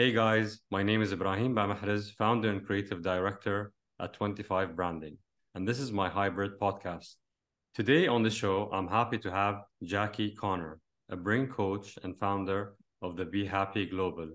[0.00, 5.18] Hey guys, my name is Ibrahim Bamahrez, founder and creative director at 25 Branding,
[5.56, 7.16] and this is my hybrid podcast.
[7.74, 10.78] Today on the show, I'm happy to have Jacqui Connor,
[11.08, 14.30] a brain coach and founder of the Be Happy Global,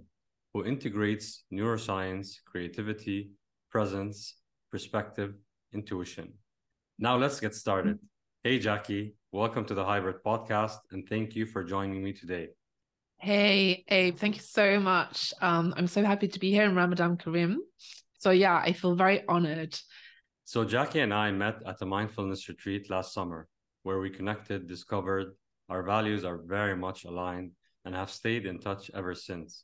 [0.54, 3.32] who integrates neuroscience, creativity,
[3.72, 4.36] presence,
[4.70, 5.34] perspective,
[5.74, 6.34] intuition.
[7.00, 8.00] Now let's get started.
[8.44, 12.50] Hey Jacqui, welcome to the Hybrid Podcast, and thank you for joining me today.
[13.18, 15.34] Hey, Abe, thank you so much.
[15.42, 17.56] Um, I'm so happy to be here in Ramadan Kareem.
[18.20, 19.80] So, yeah, I feel very honored.
[20.44, 23.48] So, Jacqui and I met at a mindfulness retreat last summer
[23.84, 25.36] where we connected, discovered
[25.70, 27.52] our values are very much aligned,
[27.86, 29.64] and have stayed in touch ever since.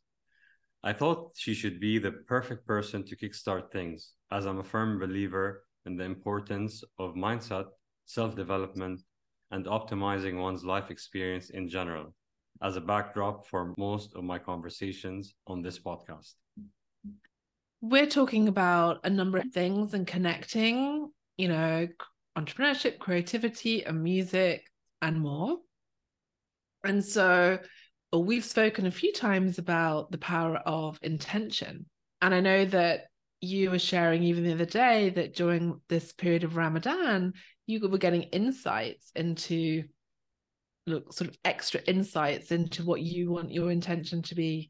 [0.81, 4.99] I thought she should be the perfect person to kickstart things, as I'm a firm
[4.99, 7.65] believer in the importance of mindset,
[8.05, 9.01] self development,
[9.51, 12.13] and optimizing one's life experience in general
[12.61, 16.33] as a backdrop for most of my conversations on this podcast.
[17.81, 21.87] We're talking about a number of things and connecting, you know,
[22.37, 24.63] entrepreneurship, creativity, and music,
[25.01, 25.57] and more.
[26.83, 27.59] And so
[28.13, 31.85] uh, we've spoken a few times about the power of intention.
[32.21, 33.05] And I know that
[33.41, 37.33] you were sharing even the other day that during this period of Ramadan,
[37.67, 39.83] you were getting insights into
[40.89, 44.69] look sort of extra insights into what you want your intention to be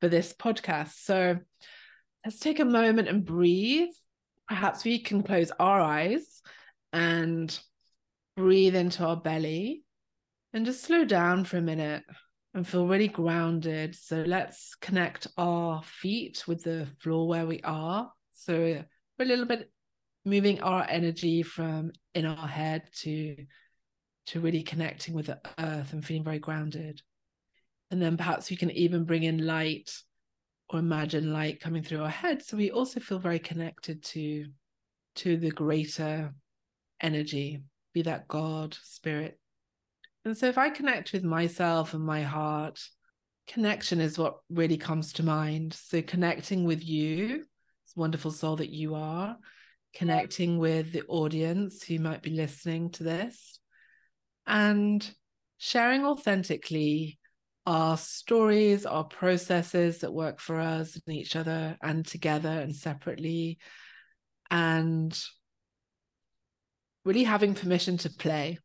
[0.00, 0.92] for this podcast.
[1.04, 1.38] So
[2.24, 3.90] let's take a moment and breathe.
[4.48, 6.42] Perhaps we can close our eyes
[6.92, 7.58] and
[8.36, 9.84] breathe into our belly
[10.52, 12.02] and just slow down for a minute
[12.54, 13.94] and feel really grounded.
[13.94, 18.10] So let's connect our feet with the floor where we are.
[18.32, 19.70] So we're a little bit
[20.24, 23.36] moving our energy from in our head to
[24.30, 27.02] to really connecting with the earth and feeling very grounded.
[27.90, 29.90] And then perhaps we can even bring in light
[30.68, 32.40] or imagine light coming through our head.
[32.40, 34.46] So we also feel very connected to,
[35.16, 36.32] to the greater
[37.00, 39.36] energy, be that God, spirit.
[40.24, 42.80] And so if I connect with myself and my heart,
[43.48, 45.74] connection is what really comes to mind.
[45.74, 49.36] So connecting with you, this wonderful soul that you are,
[49.92, 53.59] connecting with the audience who might be listening to this,
[54.50, 55.08] and
[55.58, 57.18] sharing authentically
[57.66, 63.58] our stories, our processes that work for us and each other and together and separately.
[64.50, 65.16] And
[67.04, 68.58] really having permission to play.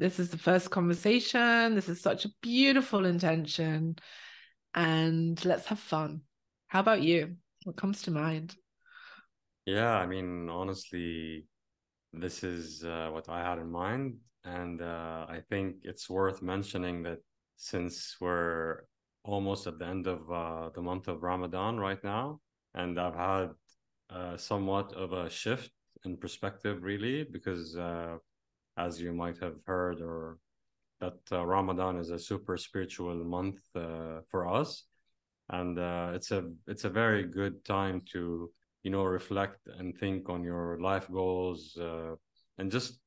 [0.00, 1.76] This is the first conversation.
[1.76, 3.96] This is such a beautiful intention.
[4.74, 6.22] And let's have fun.
[6.66, 7.36] How about you?
[7.62, 8.56] What comes to mind?
[9.64, 11.46] Yeah, I mean, honestly,
[12.20, 14.16] this is uh, what I had in mind.
[14.44, 17.18] And uh, I think it's worth mentioning that
[17.56, 18.82] since we're
[19.24, 22.40] almost at the end of uh, the month of Ramadan right now,
[22.74, 23.48] and I've had
[24.10, 25.70] uh, somewhat of a shift
[26.04, 28.16] in perspective, really, because uh,
[28.76, 30.38] as you might have heard, or
[31.00, 34.84] that uh, Ramadan is a super spiritual month for us,
[35.48, 35.78] and
[36.14, 38.50] it's a it's a very good time to
[38.84, 42.14] you know reflect and think on your life goals uh,
[42.58, 43.00] and just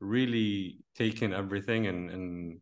[0.00, 2.60] really take in everything and and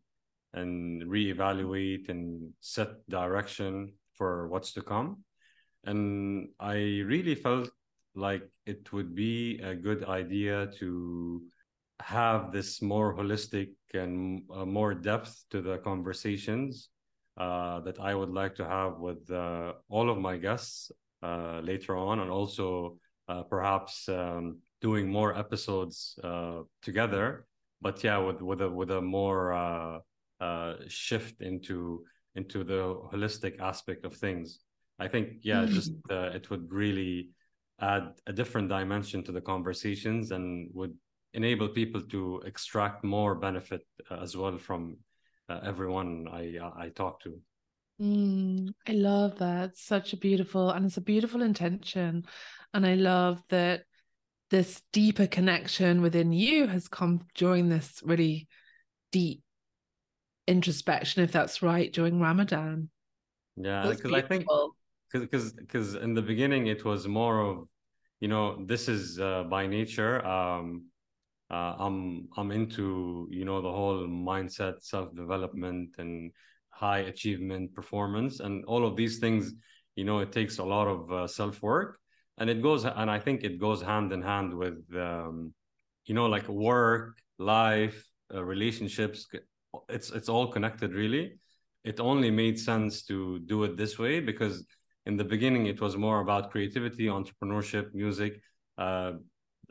[0.53, 5.23] and reevaluate and set direction for what's to come.
[5.83, 6.75] And i
[7.11, 7.71] really felt
[8.13, 11.41] like it would be a good idea to
[12.01, 16.89] have this more holistic and uh, more depth to the conversations
[17.37, 20.91] uh, that I would like to have with uh, all of my guests
[21.21, 27.45] later on, and also uh, perhaps um, doing more episodes uh, together.
[27.81, 30.01] But yeah, with with a with a more
[30.87, 32.03] shift into
[32.35, 34.59] into the holistic aspect of things.
[34.99, 35.73] I think yeah, mm-hmm.
[35.73, 37.29] just it would really
[37.79, 40.95] add a different dimension to the conversations and would
[41.33, 43.81] enable people to extract more benefit
[44.11, 44.97] as well from
[45.49, 47.39] uh, everyone I I talk to.
[48.01, 49.77] Mm, I love that.
[49.77, 52.25] Such a beautiful, and it's a beautiful intention.
[52.73, 53.83] And I love that
[54.49, 58.47] this deeper connection within you has come during this really
[59.11, 59.43] deep
[60.47, 62.89] introspection, if that's right, during Ramadan.
[63.55, 64.45] Yeah, because I think
[65.11, 67.67] because because in the beginning it was more of,
[68.19, 70.25] you know, this is uh, by nature.
[70.25, 70.85] Um,
[71.51, 76.31] uh, I'm I'm into you know the whole mindset, self development, and
[76.85, 79.53] high achievement performance and all of these things
[79.95, 81.99] you know it takes a lot of uh, self work
[82.39, 84.79] and it goes and i think it goes hand in hand with
[85.09, 85.53] um,
[86.07, 87.99] you know like work life
[88.33, 89.27] uh, relationships
[89.89, 91.37] it's it's all connected really.
[91.83, 94.65] It only made sense to do it this way because
[95.05, 98.33] in the beginning it was more about creativity entrepreneurship music
[98.77, 99.13] uh,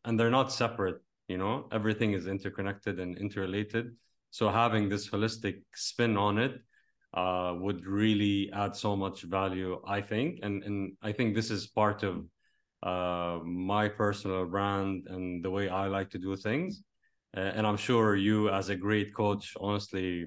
[0.04, 1.68] and they're not separate you know?
[1.70, 3.94] Everything is interconnected and interrelated.
[4.32, 6.60] So having this holistic spin on it
[7.14, 10.40] uh, would really add so much value i think.
[10.42, 12.24] And and i think this is part of
[12.82, 16.82] uh, my personal brand and the way i like to do things.
[17.36, 20.26] Uh, and i'm sure you as a great coach honestly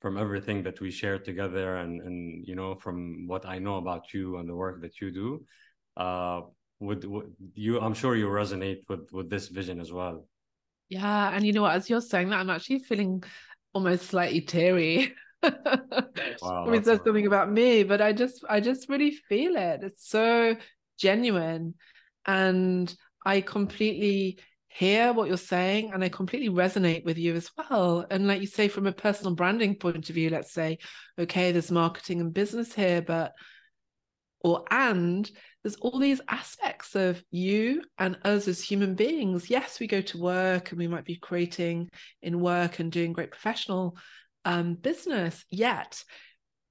[0.00, 4.12] from everything that we share together and and you know from what I know about
[4.14, 5.44] you and the work that you do
[5.96, 6.42] uh
[6.78, 10.28] would, would you I'm sure you resonate with with this vision as well.
[10.88, 13.22] Yeah and you know what as you're saying that I'm actually feeling
[13.72, 15.14] almost slightly teary
[16.42, 19.82] wow, I mean, says something about me, but I just I just really feel it.
[19.82, 20.56] It's so
[20.98, 21.74] genuine.
[22.26, 22.94] And
[23.24, 24.38] I completely
[24.68, 28.04] hear what you're saying and I completely resonate with you as well.
[28.10, 30.78] And like you say, from a personal branding point of view, let's say,
[31.18, 33.32] okay, there's marketing and business here, but
[34.40, 35.28] or and
[35.62, 39.50] there's all these aspects of you and us as human beings.
[39.50, 41.88] Yes, we go to work and we might be creating
[42.22, 43.96] in work and doing great professional
[44.46, 46.02] um, business, yet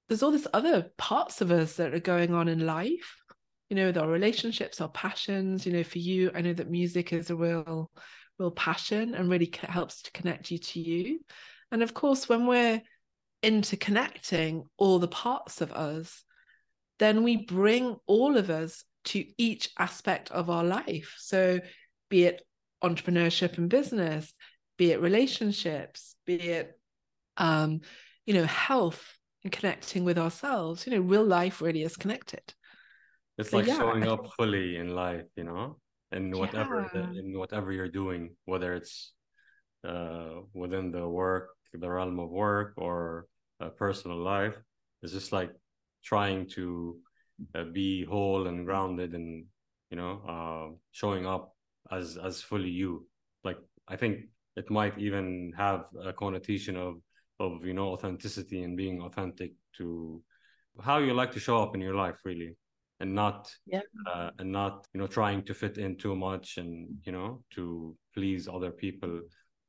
[0.08, 3.22] there's all these other parts of us that are going on in life
[3.70, 5.66] you know, with our relationships, our passions.
[5.66, 7.90] You know, for you, I know that music is a real,
[8.38, 11.20] real passion and really helps to connect you to you.
[11.72, 12.82] And of course, when we're
[13.44, 16.24] interconnecting all the parts of us,
[17.00, 21.16] then we bring all of us to each aspect of our life.
[21.18, 21.60] So,
[22.10, 22.42] be it
[22.84, 24.32] entrepreneurship and business,
[24.78, 26.80] be it relationships, be it,
[27.38, 27.82] um,
[28.26, 30.86] you know, health and connecting with ourselves.
[30.86, 32.54] You know, real life really is connected.
[33.38, 35.78] It's so, like yeah, showing up fully in life, you know,
[36.12, 37.20] in whatever yeah.
[37.20, 39.14] in whatever you're doing, whether it's
[39.88, 43.28] uh, within the work, the realm of work, or
[43.60, 44.56] a personal life.
[45.04, 45.52] It's just like
[46.04, 46.98] trying to
[47.54, 49.46] uh, be whole and grounded, and
[49.92, 51.56] you know, uh, showing up
[51.92, 53.06] as as fully you.
[53.44, 53.58] Like
[53.88, 56.96] I think it might even have a connotation of
[57.40, 60.22] of you know authenticity and being authentic to
[60.82, 62.56] how you like to show up in your life, really
[63.00, 63.82] and not yeah.
[64.12, 67.96] uh, and not you know trying to fit in too much and you know to
[68.14, 69.22] please other people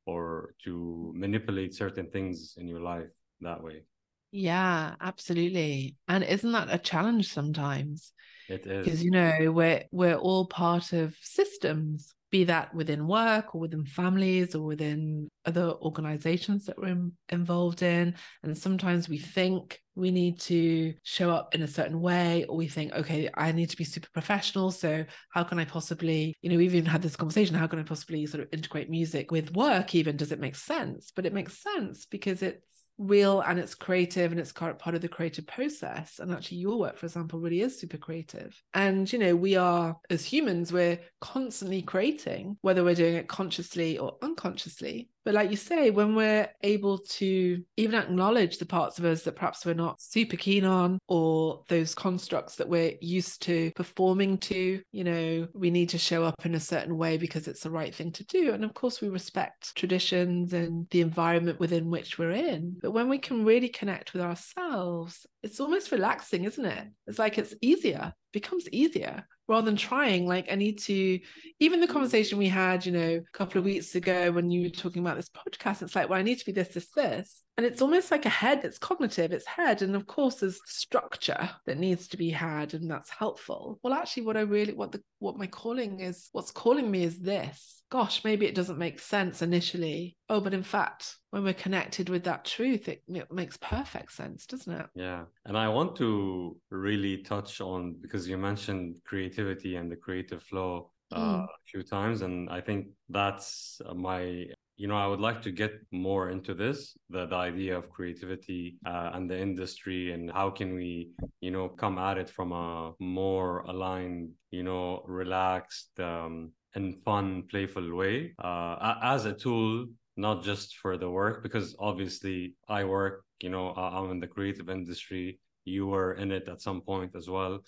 [0.06, 3.10] or to manipulate certain things in your life
[3.40, 3.82] that way.
[4.30, 5.96] Yeah absolutely.
[6.06, 8.12] And isn't that a challenge sometimes?
[8.48, 8.84] It is.
[8.84, 13.84] Because you know we're we're all part of systems be that within work or within
[13.84, 18.14] families or within other organizations that we're in, involved in.
[18.42, 22.68] And sometimes we think we need to show up in a certain way, or we
[22.68, 24.70] think, okay, I need to be super professional.
[24.70, 27.84] So, how can I possibly, you know, we've even had this conversation, how can I
[27.84, 30.16] possibly sort of integrate music with work, even?
[30.16, 31.12] Does it make sense?
[31.14, 35.08] But it makes sense because it's real and it's creative and it's part of the
[35.08, 36.18] creative process.
[36.18, 38.60] And actually your work for example really is super creative.
[38.74, 43.98] And you know we are as humans we're constantly creating whether we're doing it consciously
[43.98, 49.04] or unconsciously but like you say, when we're able to even acknowledge the parts of
[49.04, 53.72] us that perhaps we're not super keen on, or those constructs that we're used to
[53.74, 57.64] performing to, you know, we need to show up in a certain way because it's
[57.64, 58.52] the right thing to do.
[58.52, 62.76] And of course, we respect traditions and the environment within which we're in.
[62.80, 66.86] But when we can really connect with ourselves, it's almost relaxing, isn't it?
[67.08, 71.18] It's like it's easier, becomes easier rather than trying like i need to
[71.60, 71.92] even the mm.
[71.92, 75.16] conversation we had you know a couple of weeks ago when you were talking about
[75.16, 78.10] this podcast it's like well i need to be this this this and it's almost
[78.10, 82.16] like a head it's cognitive it's head and of course there's structure that needs to
[82.16, 83.78] be had and that's helpful.
[83.82, 87.18] Well actually what i really what the what my calling is what's calling me is
[87.18, 87.82] this.
[87.90, 90.16] Gosh maybe it doesn't make sense initially.
[90.28, 94.46] Oh but in fact when we're connected with that truth it, it makes perfect sense
[94.46, 94.86] doesn't it?
[94.94, 100.42] Yeah and i want to really touch on because you mentioned creativity and the creative
[100.42, 101.44] flow uh, mm.
[101.44, 105.80] a few times and i think that's my you know i would like to get
[105.90, 110.74] more into this the, the idea of creativity uh, and the industry and how can
[110.74, 116.96] we you know come at it from a more aligned you know relaxed um, and
[117.02, 122.84] fun playful way uh, as a tool not just for the work because obviously i
[122.84, 125.38] work you know i'm in the creative industry.
[125.68, 127.58] You were in it at some point as well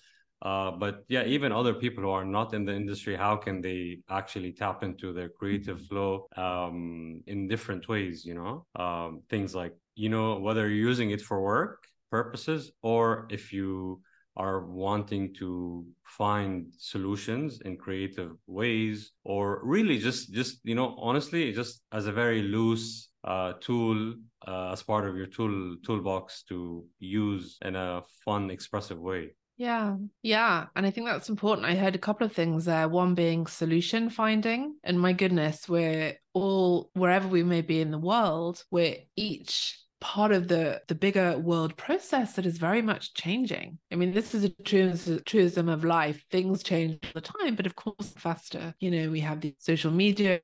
[0.41, 3.99] uh, but yeah, even other people who are not in the industry, how can they
[4.09, 5.87] actually tap into their creative mm-hmm.
[5.87, 8.23] flow um, in different ways?
[8.25, 13.27] You know, um, things like you know whether you're using it for work purposes or
[13.29, 14.01] if you
[14.37, 21.51] are wanting to find solutions in creative ways or really just just you know honestly
[21.51, 24.13] just as a very loose uh, tool
[24.47, 29.97] uh, as part of your tool toolbox to use in a fun expressive way yeah,
[30.23, 30.67] yeah.
[30.73, 31.67] And I think that's important.
[31.67, 32.87] I heard a couple of things there.
[32.87, 34.77] One being solution finding.
[34.85, 40.31] And my goodness, we're all, wherever we may be in the world, we're each part
[40.31, 43.77] of the the bigger world process that is very much changing.
[43.91, 46.25] I mean, this is a truism of life.
[46.31, 48.73] Things change all the time, but of course faster.
[48.79, 50.39] You know, we have the social media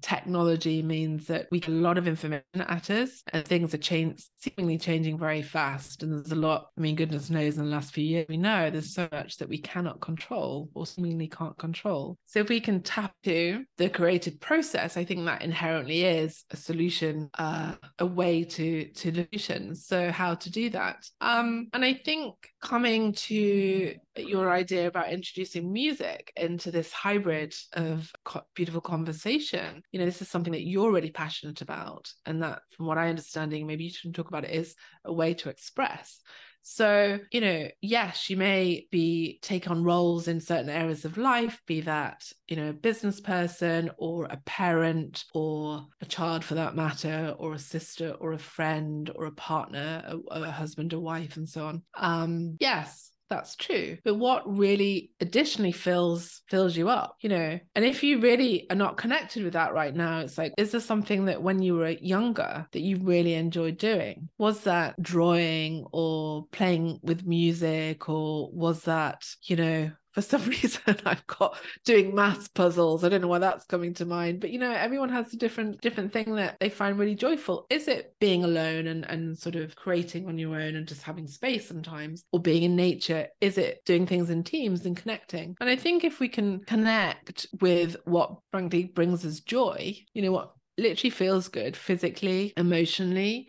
[0.00, 4.24] technology means that we get a lot of information at us and things are change,
[4.38, 6.02] seemingly changing very fast.
[6.02, 8.70] And there's a lot, I mean, goodness knows in the last few years, we know
[8.70, 12.18] there's so much that we cannot control or seemingly can't control.
[12.24, 16.56] So if we can tap to the creative process, I think that inherently is a
[16.56, 19.86] solution, uh, a way to, to solutions.
[19.86, 21.04] So how to do that.
[21.20, 23.94] Um, and I think coming to
[24.28, 30.22] your idea about introducing music into this hybrid of co- beautiful conversation you know this
[30.22, 33.92] is something that you're really passionate about and that from what i understanding maybe you
[34.02, 34.74] can talk about it is
[35.04, 36.20] a way to express
[36.62, 41.60] so, you know, yes, you may be take on roles in certain areas of life,
[41.66, 46.76] be that, you know, a business person or a parent or a child for that
[46.76, 51.36] matter, or a sister or a friend or a partner, a, a husband a wife,
[51.36, 51.82] and so on.
[51.96, 53.96] Um, yes, that's true.
[54.04, 57.58] But what really additionally fills fills you up you know?
[57.74, 60.80] And if you really are not connected with that right now it's like is there
[60.80, 64.28] something that when you were younger that you really enjoyed doing?
[64.38, 70.96] Was that drawing or playing with music or was that you know for some reason
[71.04, 73.04] I've got doing maths puzzles.
[73.04, 75.80] I don't know why that's coming to mind, but you know, everyone has a different
[75.80, 77.66] different thing that they find really joyful.
[77.70, 81.26] Is it being alone and and sort of creating on your own and just having
[81.26, 83.28] space sometimes, or being in nature?
[83.40, 85.56] Is it doing things in teams and connecting?
[85.60, 90.32] And I think if we can connect with what frankly brings us joy, you know,
[90.32, 93.48] what literally feels good physically, emotionally,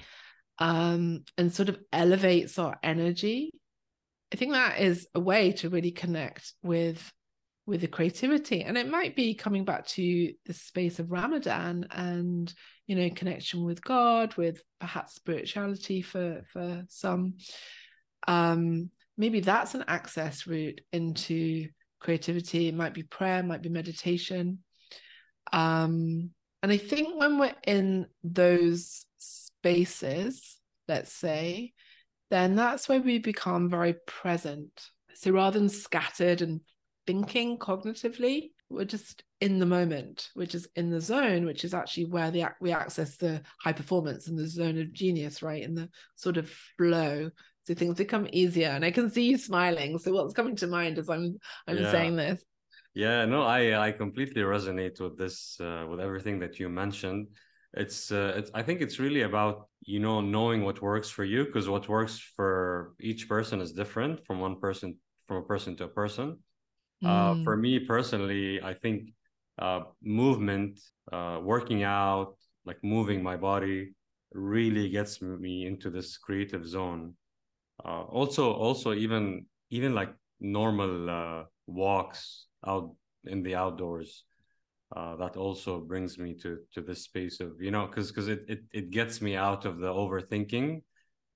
[0.60, 3.52] um, and sort of elevates our energy
[4.34, 7.12] I think that is a way to really connect with
[7.68, 8.64] with the creativity.
[8.64, 12.52] And it might be coming back to the space of ramadan and
[12.88, 17.36] you know connection with god with perhaps spirituality for for some.
[18.28, 21.68] Um maybe that's an access route into
[22.00, 22.68] creativity.
[22.68, 24.60] It might be prayer might be meditation.
[25.54, 26.32] Um
[26.64, 30.58] and i think when we're in those spaces
[30.88, 31.74] let's say
[32.32, 34.72] then that's where we become very present.
[35.14, 36.62] So rather than scattered and
[37.06, 42.06] thinking cognitively, we're just in the moment, which is in the zone, which is actually
[42.06, 45.62] where the we access the high performance and the zone of genius, right?
[45.62, 47.30] In the sort of flow.
[47.64, 48.70] So things become easier.
[48.70, 50.00] And I can see you smiling.
[50.00, 51.92] So what's coming to mind as I'm I'm yeah.
[51.92, 52.44] saying this?
[52.94, 57.28] Yeah, no, I I completely resonate with this, uh, with everything that you mentioned
[57.74, 61.46] it's uh, it's i think it's really about you know knowing what works for you
[61.46, 64.98] because what works for each person is different from one person
[65.28, 66.38] from a person to a person
[67.04, 67.08] mm.
[67.08, 69.10] uh, for me personally i think
[69.60, 70.80] uh, movement
[71.12, 72.36] uh, working out
[72.66, 73.94] like moving my body
[74.34, 77.14] really gets me into this creative zone
[77.86, 82.94] uh, also also even even like normal uh, walks out
[83.26, 84.26] in the outdoors
[84.96, 88.44] uh, that also brings me to to this space of you know because because it,
[88.48, 90.82] it it gets me out of the overthinking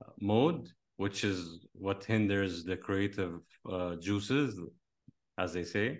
[0.04, 3.40] uh, mode which is what hinders the creative
[3.72, 4.60] uh, juices
[5.38, 6.00] as they say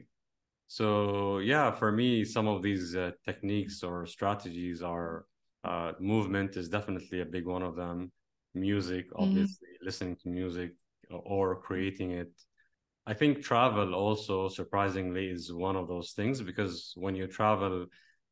[0.68, 5.26] so yeah for me some of these uh, techniques or strategies are
[5.64, 8.12] uh, movement is definitely a big one of them
[8.54, 9.24] music mm-hmm.
[9.24, 9.86] obviously mm.
[9.86, 10.72] listening to music
[11.10, 12.32] or creating it
[13.08, 17.86] I think travel also surprisingly is one of those things because when you travel,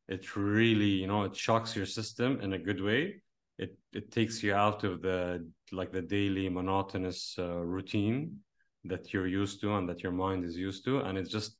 [0.08, 3.22] it really, you know, it shocks your system in a good way.
[3.56, 8.40] It it takes you out of the like the daily monotonous uh, routine
[8.84, 11.56] that you're used to and that your mind is used to, and it just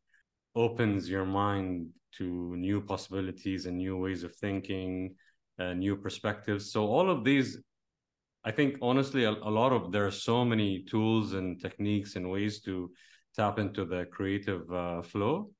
[0.56, 5.14] opens your mind to new possibilities and new ways of thinking,
[5.58, 6.72] uh, new perspectives.
[6.72, 7.58] So all of these
[8.44, 12.30] I think honestly, a, a, lot of there are so many tools and techniques and
[12.30, 12.90] ways to
[13.34, 15.50] tap into the creative uh, flow,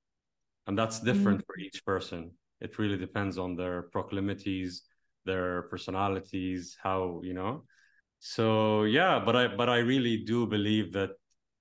[0.67, 1.53] and that's different mm-hmm.
[1.53, 2.33] for each person.
[2.61, 4.83] It really depends on their proclivities,
[5.25, 7.65] their personalities, how you know.
[8.19, 11.11] So yeah, but I but I really do believe that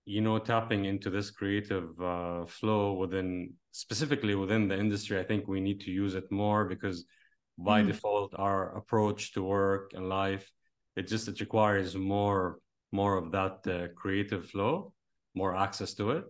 [0.05, 5.47] you know tapping into this creative uh, flow within specifically within the industry, I think
[5.47, 7.05] we need to use it more because
[7.57, 7.87] by mm.
[7.87, 10.51] default our approach to work and life
[10.95, 12.59] it just it requires more
[12.91, 14.93] more of that uh, creative flow
[15.35, 16.25] more access to it.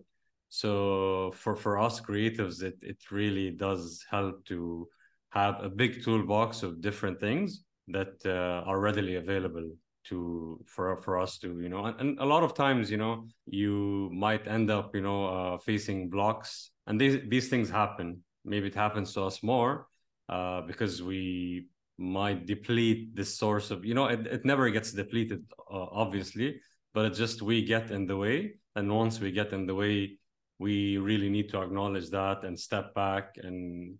[0.48, 4.88] So for for us creatives it it really does help to
[5.30, 9.68] have a big toolbox of different things that uh, are readily available
[10.04, 13.26] to for for us to you know and, and, a lot of times you know
[13.46, 18.22] you might end up you know uh, facing blocks and these these things happen.
[18.44, 19.86] Maybe it happens to us more
[20.28, 25.44] uh, because we might deplete this source of you know it, it never gets depleted
[25.70, 26.60] uh, obviously
[26.94, 28.54] but it's just we get in the way.
[28.76, 30.18] And once we get in the way
[30.58, 33.96] we really need to acknowledge that and step back and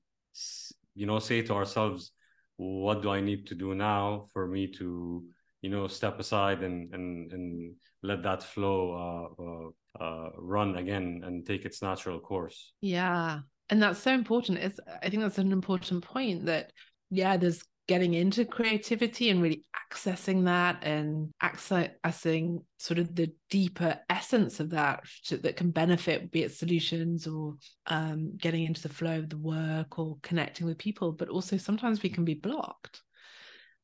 [0.94, 2.12] you know say to ourselves
[2.56, 5.24] what do i need to do now for me to
[5.62, 7.74] you know step aside and and and
[8.04, 12.72] let that flow uh, uh, uh, run again and take its natural course?
[12.80, 13.40] Yeah.
[13.70, 14.58] And that's so important.
[14.58, 16.72] It's i think that's an important point that
[17.10, 23.98] yeah there's getting into creativity and really accessing that and accessing sort of the deeper
[24.08, 27.54] essence of that to, that can benefit be it solutions or
[27.86, 31.12] um, getting into the flow of the work or connecting with people.
[31.12, 33.02] But also sometimes we can be blocked.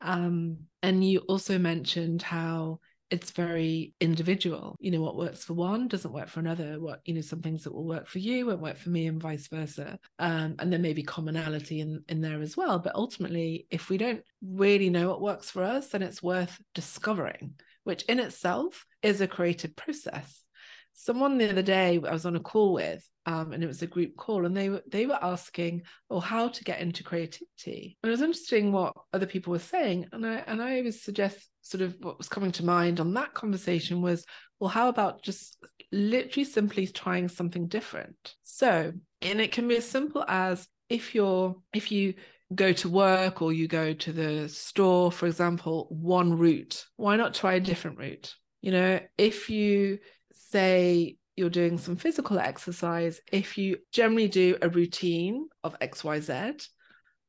[0.01, 2.81] Um, and you also mentioned how
[3.11, 4.77] it's very individual.
[4.79, 6.79] You know, what works for one doesn't work for another.
[6.81, 9.21] What, you know, some things that will work for you won't work for me and
[9.21, 9.99] vice versa.
[10.19, 12.79] Um, and there may be commonality in, in there as well.
[12.79, 17.55] But ultimately, if we don't really know what works for us, then it's worth discovering,
[17.85, 20.45] which in itself is a creative process
[20.93, 23.87] someone the other day I was on a call with, um, and it was a
[23.87, 28.09] group call, and they were they were asking, "Oh, how to get into creativity?" And
[28.09, 31.83] it was interesting what other people were saying, and I and I would suggest sort
[31.83, 34.25] of what was coming to mind on that conversation was,
[34.59, 35.57] well, how about just
[35.93, 38.35] literally simply trying something different?
[38.43, 42.15] So, and it can be as simple as if you're if you
[42.55, 47.35] go to work or you go to the store, for example, one route, why not
[47.35, 48.35] try a different route?
[48.61, 49.99] You know, if you
[50.33, 56.67] say you're doing some physical exercise, if you generally do a routine of XYZ,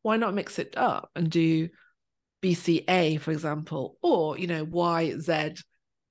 [0.02, 1.70] why not mix it up and do
[2.42, 5.64] BCA, for example, or you know, YZX.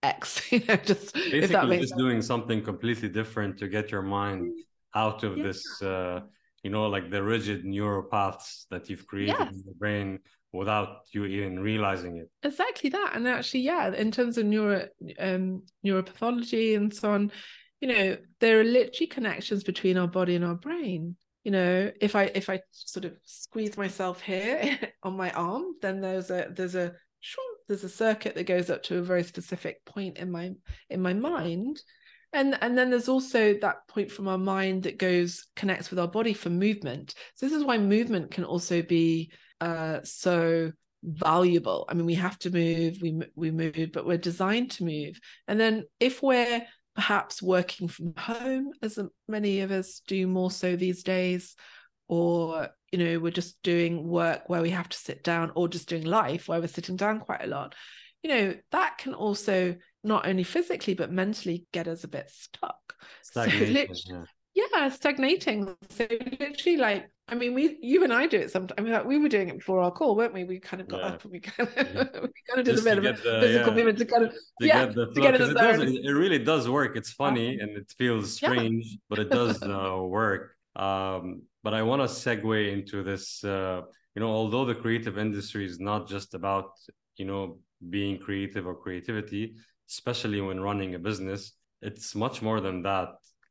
[0.51, 1.93] You know, just basically just sense.
[1.99, 4.63] doing something completely different to get your mind mm.
[4.95, 5.45] out of yeah.
[5.45, 6.21] this uh,
[6.63, 9.53] you know, like the rigid neural paths that you've created yes.
[9.53, 10.21] in the brain
[10.53, 14.87] without you even realizing it exactly that and actually yeah in terms of neuro
[15.21, 17.31] um neuropathology and so on
[17.81, 22.15] you know there are literally connections between our body and our brain you know if
[22.15, 26.75] i if i sort of squeeze myself here on my arm then there's a there's
[26.75, 26.93] a
[27.69, 30.51] there's a circuit that goes up to a very specific point in my
[30.89, 31.81] in my mind
[32.33, 36.09] and and then there's also that point from our mind that goes connects with our
[36.09, 40.73] body for movement so this is why movement can also be uh, so
[41.03, 41.87] valuable.
[41.89, 45.19] I mean, we have to move, we we move, but we're designed to move.
[45.49, 46.63] And then if we're
[47.01, 51.57] perhaps working from home, as many of us do more so these days,
[52.09, 55.89] or you know, we're just doing work where we have to sit down, or just
[55.89, 57.75] doing life where we're sitting down quite a lot.
[58.23, 62.95] You know, that can also not only physically but mentally get us a bit stuck.
[63.23, 64.25] So yeah
[64.73, 65.75] yeah stagnating.
[65.91, 69.05] So literally like i mean we you and i do it sometimes I mean, like,
[69.05, 70.45] we were doing it before our call weren't we?
[70.45, 71.07] We kind of got yeah.
[71.07, 72.03] up and we kind of, yeah.
[72.23, 73.75] we kind of did Just a bit of a the, physical yeah.
[73.75, 76.39] movement to kind of to yeah get the to get the it, does, it really
[76.39, 76.97] does work.
[76.97, 80.57] It's funny and it feels strange but it does uh, work.
[80.77, 83.83] Um, but i want to segue into this uh,
[84.15, 86.73] you know although the creative industry is not just about
[87.17, 89.55] you know being creative or creativity
[89.89, 93.09] especially when running a business it's much more than that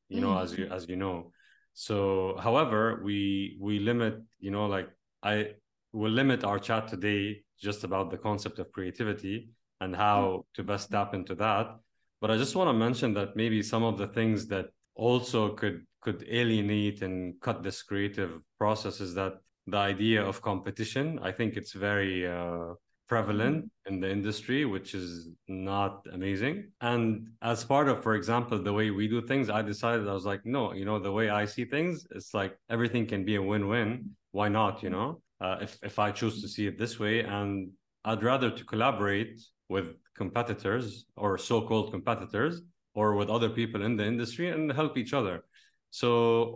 [0.09, 0.43] you know, mm.
[0.43, 1.31] as you as you know.
[1.73, 4.89] So, however, we we limit, you know, like
[5.23, 5.53] I
[5.93, 10.43] will limit our chat today just about the concept of creativity and how mm.
[10.55, 11.77] to best tap into that.
[12.21, 15.85] But I just want to mention that maybe some of the things that also could
[16.01, 19.33] could alienate and cut this creative process is that
[19.67, 21.19] the idea of competition.
[21.21, 22.73] I think it's very uh,
[23.09, 23.93] prevalent mm-hmm.
[23.93, 26.71] in the industry, which is not amazing.
[26.79, 30.25] And as part of, for example, the way we do things, I decided I was
[30.25, 33.41] like, no, you know, the way I see things, it's like everything can be a
[33.41, 34.11] win-win.
[34.31, 34.83] Why not?
[34.83, 37.71] You know, uh, if if I choose to see it this way, and
[38.05, 42.61] I'd rather to collaborate with competitors or so-called competitors
[42.93, 45.43] or with other people in the industry and help each other.
[45.91, 46.09] So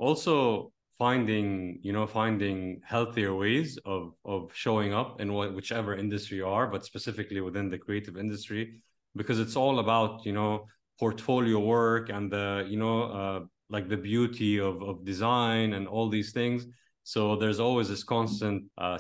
[0.06, 6.38] also finding you know finding healthier ways of of showing up in what, whichever industry
[6.38, 8.80] you are but specifically within the creative industry
[9.16, 10.66] because it's all about you know
[11.00, 16.10] portfolio work and the you know uh, like the beauty of of design and all
[16.10, 16.66] these things.
[17.06, 18.98] So there's always this constant uh,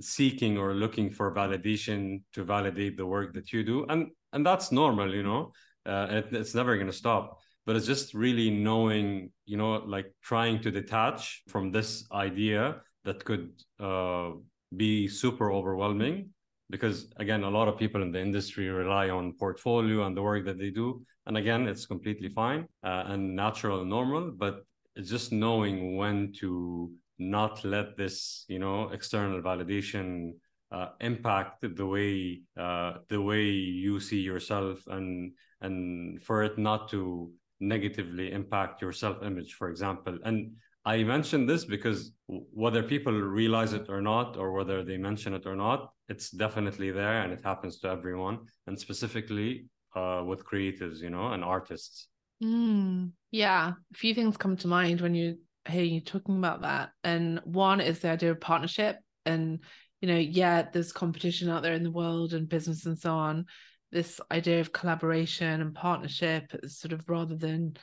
[0.00, 3.86] seeking or looking for validation to validate the work that you do.
[3.88, 5.52] And and that's normal you know
[5.86, 10.10] uh, it, it's never going to stop but it's just really knowing, you know, like
[10.22, 14.30] trying to detach from this idea that could uh,
[14.74, 16.30] be super overwhelming.
[16.70, 20.46] Because again a lot of people in the industry rely on portfolio and the work
[20.46, 21.02] that they do.
[21.26, 24.64] And again it's completely fine uh, and natural and normal but
[24.96, 30.32] it's just knowing when to not let this you know external validation
[30.72, 36.88] uh, impact the way uh, the way you see yourself and and for it not
[36.90, 40.52] to negatively impact your self image for example and
[40.84, 45.44] I mention this because whether people realize it or not, or whether they mention it
[45.44, 51.00] or not, it's definitely there and it happens to everyone, and specifically uh, with creatives,
[51.00, 52.08] you know, and artists.
[52.42, 55.36] Mm, yeah, a few things come to mind when you
[55.68, 56.90] hear you talking about that.
[57.04, 58.96] And one is the idea of partnership.
[59.26, 59.58] And,
[60.00, 63.44] you know, yeah, there's competition out there in the world and business and so on.
[63.90, 67.76] This idea of collaboration and partnership sort of rather than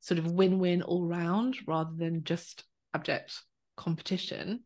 [0.00, 3.40] sort of win-win all round rather than just abject
[3.76, 4.60] competition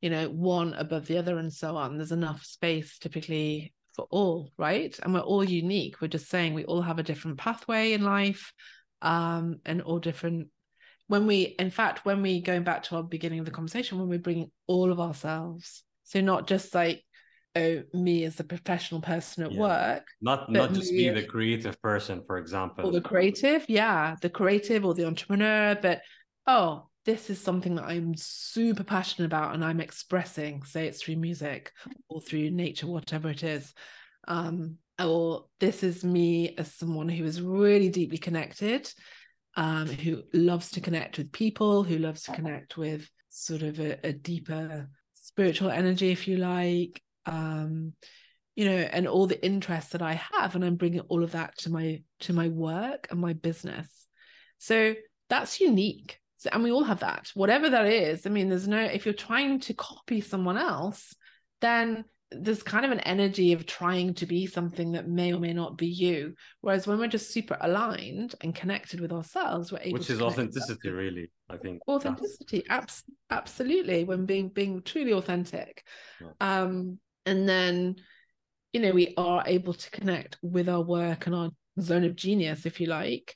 [0.00, 1.96] you know one above the other and so on.
[1.96, 4.96] There's enough space typically for all right?
[5.02, 6.00] And we're all unique.
[6.00, 8.52] We're just saying we all have a different pathway in life
[9.00, 10.48] um and all different
[11.06, 14.08] when we in fact when we going back to our beginning of the conversation when
[14.08, 15.84] we bring all of ourselves.
[16.04, 17.02] So not just like
[17.58, 19.60] oh me as a professional person at yeah.
[19.60, 24.30] work not not just be the creative person for example or the creative yeah the
[24.30, 26.00] creative or the entrepreneur but
[26.46, 31.16] oh this is something that i'm super passionate about and i'm expressing say it's through
[31.16, 31.72] music
[32.08, 33.72] or through nature whatever it is
[34.26, 38.92] um or this is me as someone who is really deeply connected
[39.56, 43.98] um who loves to connect with people who loves to connect with sort of a,
[44.04, 47.92] a deeper spiritual energy if you like um
[48.56, 51.56] you know and all the interests that i have and i'm bringing all of that
[51.58, 53.88] to my to my work and my business.
[54.58, 54.94] So
[55.28, 56.18] that's unique.
[56.38, 57.30] So, and we all have that.
[57.34, 61.14] Whatever that is i mean there's no if you're trying to copy someone else
[61.60, 65.54] then there's kind of an energy of trying to be something that may or may
[65.54, 66.34] not be you.
[66.60, 70.90] Whereas when we're just super aligned and connected with ourselves we're able which is authenticity
[70.90, 75.84] really i think authenticity abs- absolutely when being being truly authentic.
[76.20, 76.32] Yeah.
[76.40, 77.96] um and then
[78.72, 82.66] you know we are able to connect with our work and our zone of genius
[82.66, 83.34] if you like.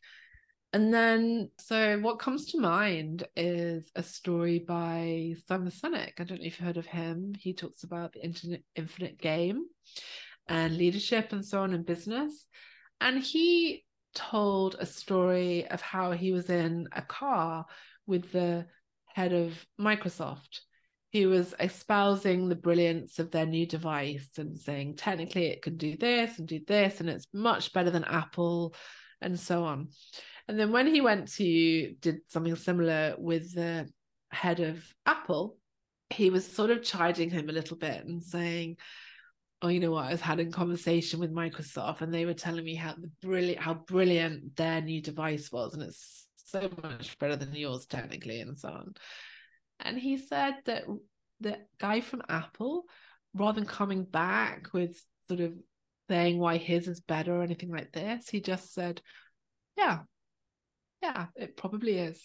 [0.75, 6.13] And then so what comes to mind is a story by simon sinek.
[6.19, 7.35] I don't know if you've heard of him.
[7.39, 9.67] He talks about the internet infinite game
[10.49, 12.47] and leadership and so on in business.
[13.03, 17.67] And he told a story of how he was in a car
[18.07, 18.67] with the
[19.15, 20.61] head of microsoft
[21.13, 25.95] he was espousing the brilliance of their new device and saying technically it can do
[25.95, 28.75] this and do this and it's much better than apple
[29.21, 29.89] and so on.
[30.49, 33.89] And then when he went to did something similar with the
[34.31, 35.59] head of apple
[36.09, 38.79] he was sort of chiding him a little bit and saying
[39.61, 40.07] oh you know what?
[40.07, 43.61] I was having a conversation with microsoft and they were telling me how the brilliant
[43.61, 48.59] how brilliant their new device was and it's so much better than yours technically and
[48.59, 48.95] so on
[49.83, 50.85] and he said that
[51.41, 52.85] the guy from Apple,
[53.35, 55.53] rather than coming back with sort of
[56.09, 59.01] saying why his is better or anything like this, he just said,
[59.77, 60.01] Yeah,
[61.03, 62.21] yeah, it probably is.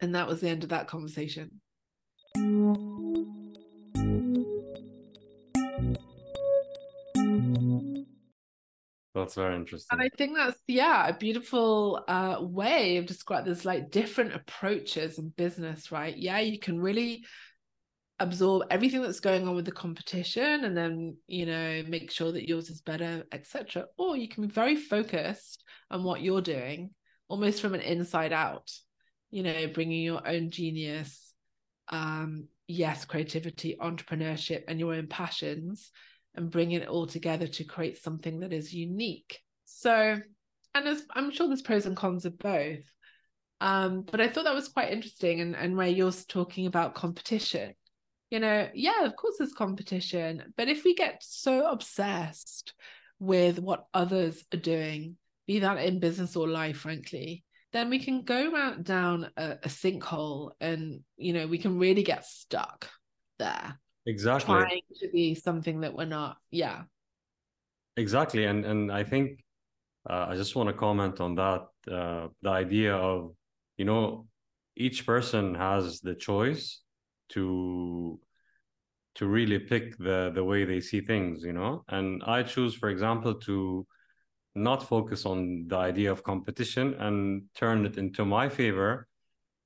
[0.00, 1.60] And that was the end of that conversation.
[9.14, 9.88] That's very interesting.
[9.90, 15.18] And I think that's yeah, a beautiful uh way of describing there's like different approaches
[15.18, 16.16] in business, right?
[16.16, 17.24] Yeah, you can really
[18.22, 22.48] absorb everything that's going on with the competition and then you know make sure that
[22.48, 26.90] yours is better etc or you can be very focused on what you're doing
[27.28, 28.70] almost from an inside out
[29.32, 31.34] you know bringing your own genius
[31.88, 35.90] um yes creativity entrepreneurship and your own passions
[36.34, 39.40] and bringing it all together to create something that is unique.
[39.64, 40.18] So,
[40.74, 42.84] and there's, I'm sure there's pros and cons of both.
[43.60, 45.40] Um, but I thought that was quite interesting.
[45.40, 47.74] And, and where you're talking about competition,
[48.30, 50.52] you know, yeah, of course there's competition.
[50.56, 52.74] But if we get so obsessed
[53.18, 55.16] with what others are doing,
[55.46, 59.68] be that in business or life, frankly, then we can go out down a, a
[59.68, 62.88] sinkhole and, you know, we can really get stuck
[63.38, 64.54] there exactly.
[64.54, 66.82] trying to be something that we're not yeah.
[67.96, 69.44] Exactly and and i think
[70.08, 73.34] uh, i just want to comment on that uh, the idea of
[73.76, 74.26] you know
[74.76, 76.80] each person has the choice
[77.28, 78.18] to
[79.14, 81.84] to really pick the the way they see things you know?
[81.88, 83.86] And i choose for example to
[84.54, 89.06] not focus on the idea of competition and turn it into my favor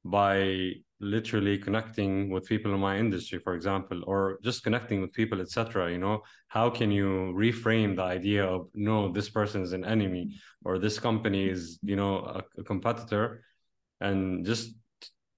[0.05, 5.40] by literally connecting with people in my industry for example or just connecting with people
[5.40, 6.22] etc you know?
[6.48, 10.98] How can you reframe the idea of no this person is an enemy or this
[10.98, 13.42] company is you know a, a competitor
[14.00, 14.74] and just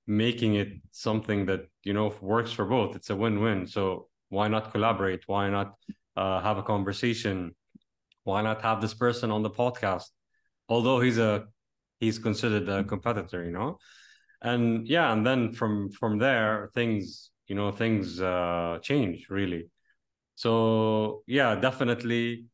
[0.08, 2.96] making it something that you know works for both.
[2.96, 3.66] It's a win-win.
[3.66, 5.22] So why not collaborate?
[5.26, 5.74] Why not
[6.16, 7.54] uh, have a conversation?
[8.24, 10.06] Why not have this person on the podcast?
[10.68, 11.44] Although he's a
[12.00, 13.78] he's considered a competitor you know
[14.42, 19.68] and yeah and then from from there things you know things uh change really.
[20.36, 22.44] So yeah definitely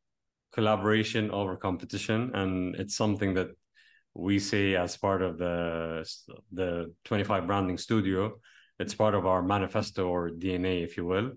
[0.52, 2.30] collaboration over competition.
[2.34, 3.48] And it's something that
[4.14, 6.08] we say as part of the
[6.52, 8.38] the 25 branding studio.
[8.78, 11.32] It's part of our manifesto or dna if you will.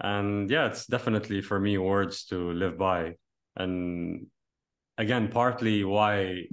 [0.00, 3.16] And yeah it's definitely for me words to live by.
[3.56, 4.28] And
[4.98, 6.44] again partly why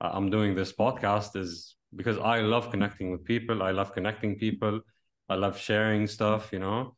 [0.00, 3.62] i'm doing this podcast is because I love connecting with people.
[3.62, 4.80] I love connecting people.
[5.28, 6.96] I love sharing stuff, you know,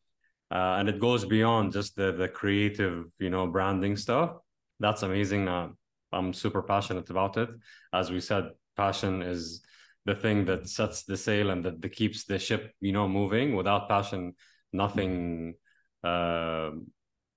[0.51, 4.37] uh, and it goes beyond just the the creative, you know, branding stuff.
[4.81, 5.49] That's amazing.
[5.49, 5.69] Uh,
[6.13, 7.49] I'm super passionate about it.
[7.93, 9.63] As we said, passion is
[10.05, 13.55] the thing that sets the sail and that, that keeps the ship, you know, moving.
[13.55, 14.35] Without passion,
[14.73, 15.55] nothing,
[16.03, 16.71] uh,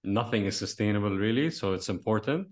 [0.04, 1.52] nothing is sustainable, really.
[1.52, 2.48] So it's important.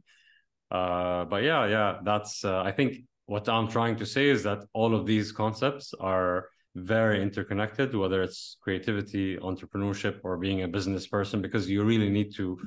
[0.70, 2.46] Uh, but yeah, yeah, that's.
[2.46, 6.50] Uh, I think what I'm trying to say is that all of these concepts are
[6.76, 12.34] very interconnected, whether it's creativity, entrepreneurship, or being a business person, because you really need
[12.36, 12.58] to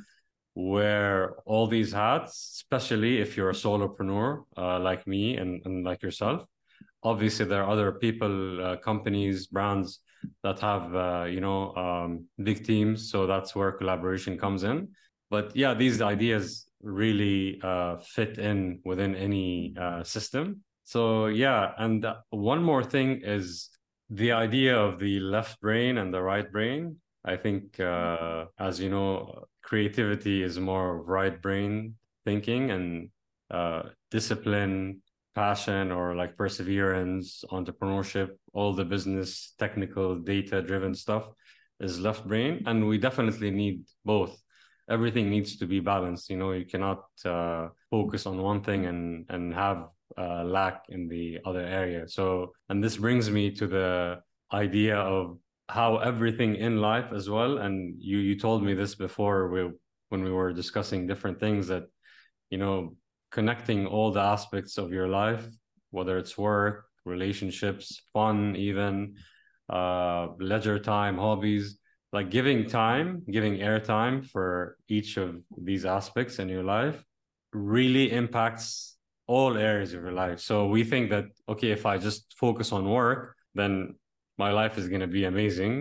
[0.54, 6.02] wear all these hats, especially if you're a solopreneur uh, like me and, and like
[6.02, 6.46] yourself.
[7.02, 10.00] Obviously, there are other people, uh, companies, brands
[10.42, 13.10] that have, uh, you know, um, big teams.
[13.10, 14.88] So that's where collaboration comes in.
[15.30, 20.62] But yeah, these ideas really uh, fit in within any uh, system.
[20.84, 23.70] So yeah, and one more thing is
[24.08, 26.96] the idea of the left brain and the right brain.
[27.24, 33.10] I think, uh, as you know, creativity is more right brain thinking, and
[33.50, 35.02] uh, discipline,
[35.34, 41.28] passion, or like perseverance, entrepreneurship, all the business, technical, data driven stuff
[41.80, 42.62] is left brain.
[42.66, 44.40] And we definitely need both
[44.88, 46.30] everything needs to be balanced.
[46.30, 51.08] You know you cannot uh, focus on one thing and and have uh, lack in
[51.08, 52.08] the other area.
[52.08, 54.20] So and this brings me to the
[54.52, 57.58] idea of how everything in life as well.
[57.58, 59.70] And you you told me this before we
[60.08, 61.84] when we were discussing different things that
[62.50, 62.96] you know
[63.30, 65.46] connecting all the aspects of your life
[65.90, 69.14] whether it's work relationships fun even
[69.70, 71.78] uh leisure time hobbies
[72.16, 74.50] like giving time, giving airtime for
[74.96, 75.30] each of
[75.68, 76.96] these aspects in your life
[77.52, 78.96] really impacts
[79.34, 80.38] all areas of your life.
[80.40, 83.22] So we think that, okay, if I just focus on work,
[83.60, 83.72] then
[84.44, 85.72] my life is going to be amazing.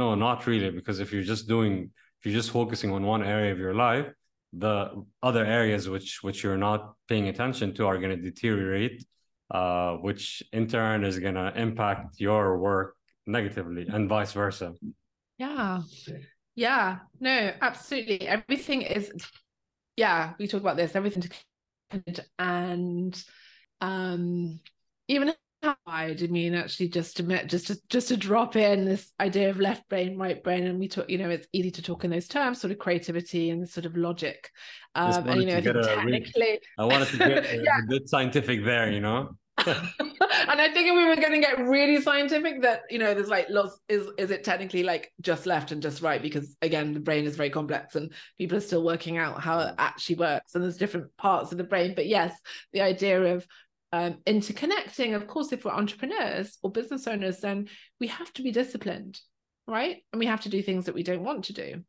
[0.00, 1.74] No, not really, because if you're just doing,
[2.18, 4.08] if you're just focusing on one area of your life,
[4.66, 4.76] the
[5.28, 8.98] other areas which which you're not paying attention to are going to deteriorate,
[9.58, 10.22] uh, which
[10.58, 12.90] in turn is going to impact your work
[13.38, 14.68] negatively and vice versa.
[15.42, 15.80] Yeah.
[16.54, 16.98] Yeah.
[17.18, 18.28] No, absolutely.
[18.28, 19.10] Everything is
[19.96, 21.24] yeah, we talk about this, everything
[22.38, 23.22] and
[23.80, 24.60] um
[25.08, 25.34] even
[25.86, 29.88] I mean actually just to just to just to drop in this idea of left
[29.88, 32.60] brain, right brain, and we talk, you know, it's easy to talk in those terms,
[32.60, 34.48] sort of creativity and sort of logic.
[34.94, 37.78] Um and you know, I technically I wanted to get a, yeah.
[37.84, 39.36] a bit scientific there, you know.
[40.32, 43.28] and I think if we were going to get really scientific, that you know, there's
[43.28, 43.78] like lots.
[43.88, 46.22] Is is it technically like just left and just right?
[46.22, 49.74] Because again, the brain is very complex, and people are still working out how it
[49.78, 50.54] actually works.
[50.54, 51.94] And there's different parts of the brain.
[51.94, 52.34] But yes,
[52.72, 53.46] the idea of
[53.92, 55.14] um, interconnecting.
[55.14, 57.68] Of course, if we're entrepreneurs or business owners, then
[58.00, 59.20] we have to be disciplined,
[59.66, 59.98] right?
[60.12, 61.82] And we have to do things that we don't want to do.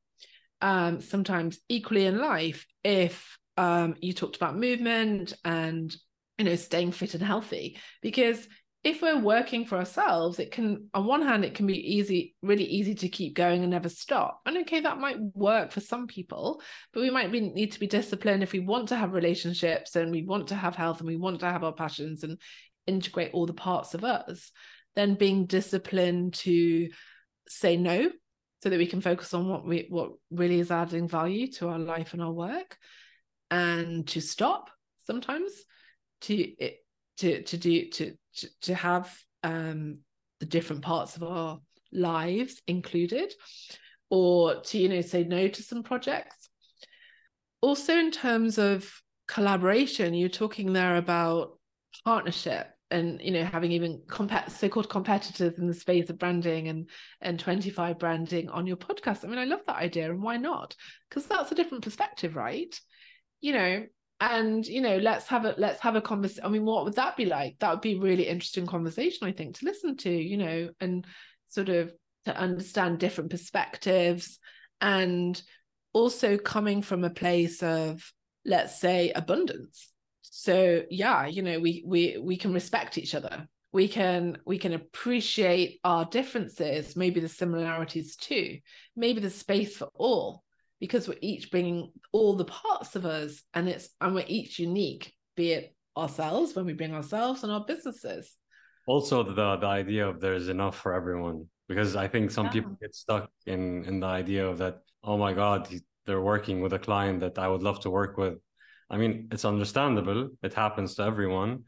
[0.61, 5.95] Um, sometimes, equally in life, if um, you talked about movement and
[6.37, 7.77] you know staying fit and healthy.
[8.01, 8.47] Because
[8.83, 12.65] if we're working for ourselves it can on one hand it can be easy really
[12.65, 14.41] easy to keep going and never stop.
[14.45, 16.61] And okay that might work for some people
[16.93, 20.11] but we might be, need to be disciplined if we want to have relationships and
[20.11, 22.39] we want to have health and we want to have our passions and
[22.85, 24.51] integrate all the parts of us
[24.95, 26.89] then being disciplined to
[27.47, 28.09] say no
[28.61, 31.79] so that we can focus on what we what really is adding value to our
[31.79, 32.77] life and our work
[33.51, 34.69] and to stop
[35.05, 35.51] sometimes
[36.23, 36.53] to
[37.17, 38.15] to to do to
[38.61, 39.99] to have um
[40.39, 41.59] the different parts of our
[41.91, 43.31] lives included
[44.09, 46.49] or to you know say no to some projects.
[47.61, 48.91] Also in terms of
[49.27, 51.57] collaboration you're talking there about
[52.03, 56.89] partnership and you know having even comp- so-called competitors in the space of branding and
[57.21, 59.23] and 25 branding on your podcast.
[59.23, 60.75] I mean i love that idea and why not?
[61.09, 62.79] Because that's a different perspective right?
[63.39, 63.85] You know
[64.31, 67.17] and you know let's have a let's have a conversation i mean what would that
[67.17, 67.57] be like?
[67.59, 71.05] That would be really interesting conversation i think to listen to you know and
[71.47, 71.91] sort of
[72.25, 74.39] to understand different perspectives
[74.79, 75.41] and
[75.91, 78.11] also coming from a place of
[78.45, 79.89] let's say abundance.
[80.21, 83.47] So yeah you know we we we can respect each other.
[83.73, 88.59] We can we can appreciate our differences maybe the similarities too
[88.95, 90.43] maybe the space for all
[90.79, 95.13] because we're each bringing all the parts of us and it's and we're each unique
[95.35, 98.35] be it ourselves when we bring ourselves and our businesses.
[98.87, 102.51] Also the the idea of there's enough for everyone because i think some yeah.
[102.51, 105.67] people get stuck in in the idea of that oh my god
[106.05, 108.35] they're working with a client that i would love to work with.
[108.89, 110.29] I mean it's understandable.
[110.43, 111.63] It happens to everyone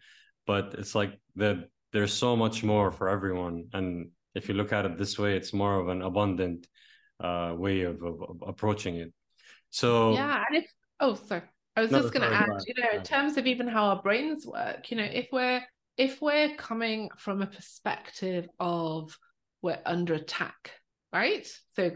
[0.45, 3.67] but it's like that there's so much more for everyone.
[3.73, 6.67] And if you look at it this way it's more of an abundant
[7.19, 9.13] uh, way of, of, of, approaching it.
[9.69, 10.65] So yeah, and if
[10.99, 11.43] oh sorry,
[11.75, 14.01] I was no, just going to add, you know, in terms of even how our
[14.01, 15.61] brains work, you know, if we're
[15.97, 19.17] if we're coming from a perspective of
[19.61, 20.71] we're under attack,
[21.13, 21.47] right?
[21.75, 21.91] So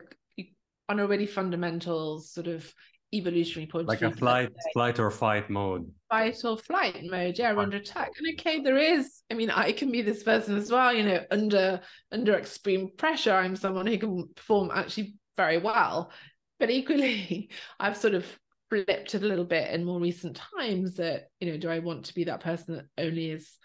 [0.89, 2.73] on a really fundamental sort of
[3.13, 5.91] evolutionary point like a flight flight or fight mode.
[6.09, 8.11] fight or flight mode yeah we're under attack.
[8.17, 11.23] And okay there is i mean i can be this person as well you know
[11.31, 16.11] under under extreme pressure i'm someone who can perform actually very well.
[16.59, 18.25] But equally i've sort of
[18.69, 22.05] flipped it a little bit in more recent times that you know do i want
[22.05, 23.57] to be that person that only is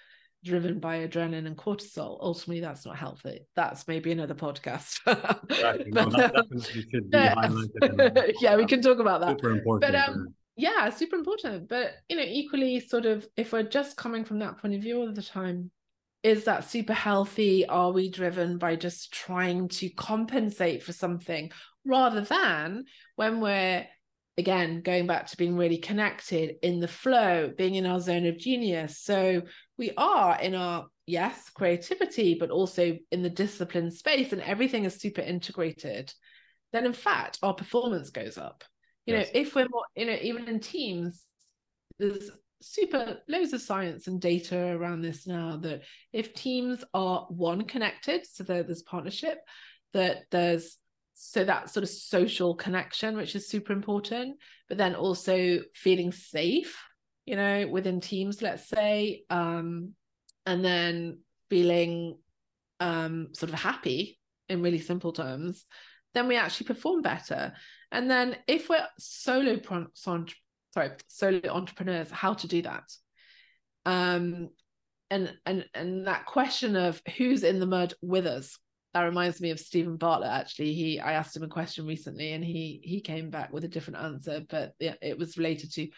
[0.44, 3.46] driven by adrenaline and cortisol ultimately that's not healthy.
[3.56, 4.98] That's maybe another podcast.
[5.06, 5.84] Right.
[5.92, 6.28] but, no,
[7.98, 9.38] that yeah we can talk about that.
[9.38, 11.68] Super important but um yeah super important.
[11.68, 14.98] But you know equally sort of if we're just coming from that point of view
[15.00, 15.70] all the time
[16.24, 17.66] is that super healthy?
[17.66, 21.52] Are we driven by just trying to compensate for something
[21.84, 23.86] rather than when we're
[24.38, 28.38] again going back to being really connected in the flow being in our zone of
[28.38, 28.98] genius?
[28.98, 29.42] So
[29.78, 34.94] we are in our yes creativity but also in the discipline space and everything is
[34.94, 36.12] super integrated
[36.72, 38.64] then in fact our performance goes up
[39.06, 39.26] you yes.
[39.26, 41.24] know if we're more you know even in teams
[41.98, 42.30] there's
[42.62, 45.82] super loads of science and data around this now that
[46.12, 49.38] if teams are one connected so there's partnership
[49.92, 50.78] that there's
[51.12, 54.36] so that sort of social connection which is super important
[54.68, 56.82] but then also feeling safe
[57.26, 59.92] you know within teams let's say um
[60.46, 62.18] and then feeling
[62.80, 65.64] um sort of happy in really simple terms
[66.14, 67.52] then we actually perform better
[67.90, 69.58] and then if we're solo
[70.70, 72.84] sorry solo entrepreneurs how to do that
[73.86, 74.48] um
[75.10, 78.58] and and and that question of who's in the mud with us
[78.94, 80.30] that reminds me of Steven Bartlett.
[80.30, 83.68] Actually, he I asked him a question recently, and he he came back with a
[83.68, 85.88] different answer, but it was related to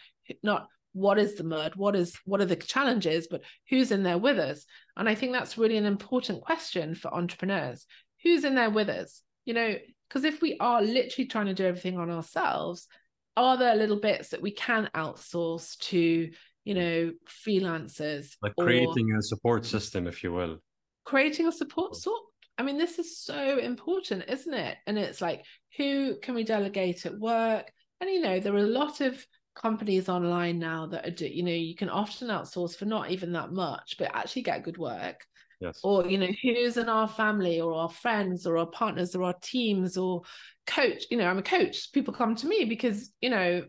[0.41, 4.17] not what is the mud, what is what are the challenges, but who's in there
[4.17, 4.65] with us.
[4.95, 7.85] And I think that's really an important question for entrepreneurs.
[8.23, 9.21] Who's in there with us?
[9.45, 9.75] You know,
[10.07, 12.87] because if we are literally trying to do everything on ourselves,
[13.35, 16.31] are there little bits that we can outsource to,
[16.65, 17.11] you know,
[17.45, 18.35] freelancers?
[18.41, 20.57] Like creating a support system, if you will.
[21.05, 22.21] Creating a support sort
[22.57, 24.77] I mean, this is so important, isn't it?
[24.87, 25.45] And it's like,
[25.77, 27.71] who can we delegate at work?
[28.01, 29.23] And, you know, there are a lot of
[29.57, 33.33] companies online now that are, do, you know, you can often outsource for not even
[33.33, 35.25] that much, but actually get good work.
[35.59, 35.79] Yes.
[35.83, 39.35] Or, you know, who's in our family or our friends or our partners or our
[39.41, 40.21] teams or
[40.67, 41.05] coach.
[41.09, 41.91] You know, I'm a coach.
[41.91, 43.63] People come to me because, you know,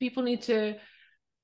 [0.00, 0.74] people need to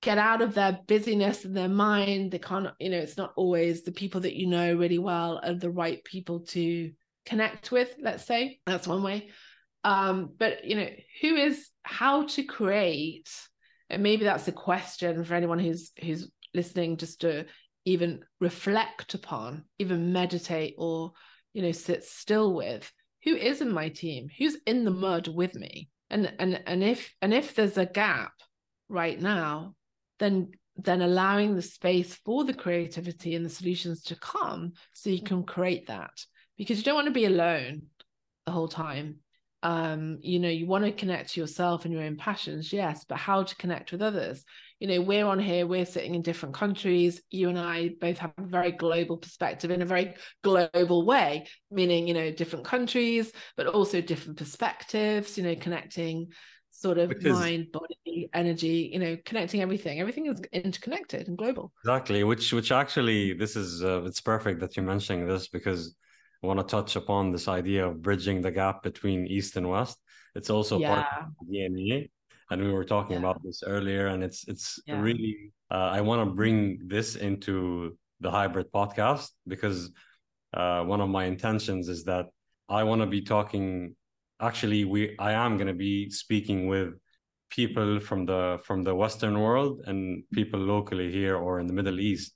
[0.03, 2.33] get out of their busyness and their mind.
[2.33, 5.55] They can't, you know, it's not always the people that you know really well are
[5.55, 6.91] the right people to
[7.25, 8.61] connect with, let's say.
[8.67, 9.31] That's one way.
[9.85, 10.89] Um, but you know,
[11.21, 13.31] who is how to create,
[13.91, 17.47] and maybe that's a question for anyone who's who's listening just to
[17.85, 21.13] even reflect upon, even meditate or
[21.53, 22.93] you know, sit still with
[23.25, 25.89] who is in my team, who's in the mud with me.
[26.11, 28.33] And and and if and if there's a gap
[28.89, 29.75] right now,
[30.19, 35.23] then then allowing the space for the creativity and the solutions to come so you
[35.23, 36.13] can create that.
[36.59, 37.83] Because you don't want to be alone
[38.45, 39.17] the whole time
[39.65, 43.17] um you know you want to connect to yourself and your own passions yes but
[43.17, 44.45] how to connect with others
[44.79, 48.33] you know we're on here we're sitting in different countries you and i both have
[48.37, 53.67] a very global perspective in a very global way meaning you know different countries but
[53.67, 56.29] also different perspectives you know connecting
[56.71, 60.01] sort of because, mind, body, energy, you know, connecting everything.
[60.01, 61.73] Everything is interconnected and global.
[61.85, 62.25] Exactly.
[62.25, 65.95] Which which actually this is uh, it's perfect that you're mentioning this because
[66.45, 69.97] I want to touch upon this idea of bridging the gap between East and West.
[70.35, 70.95] It's also yeah.
[70.95, 72.11] part of the DNA.
[72.51, 73.21] And we were talking yeah.
[73.21, 75.01] about this earlier, and it's it's yeah.
[75.01, 79.91] really uh, I want to bring this into the hybrid podcast because
[80.53, 82.27] uh, one of my intentions is that
[82.69, 83.97] I want to be talking
[84.39, 86.93] actually we I am going to be speaking with
[87.49, 91.99] people from the from the western world and people locally here or in the middle
[92.01, 92.35] east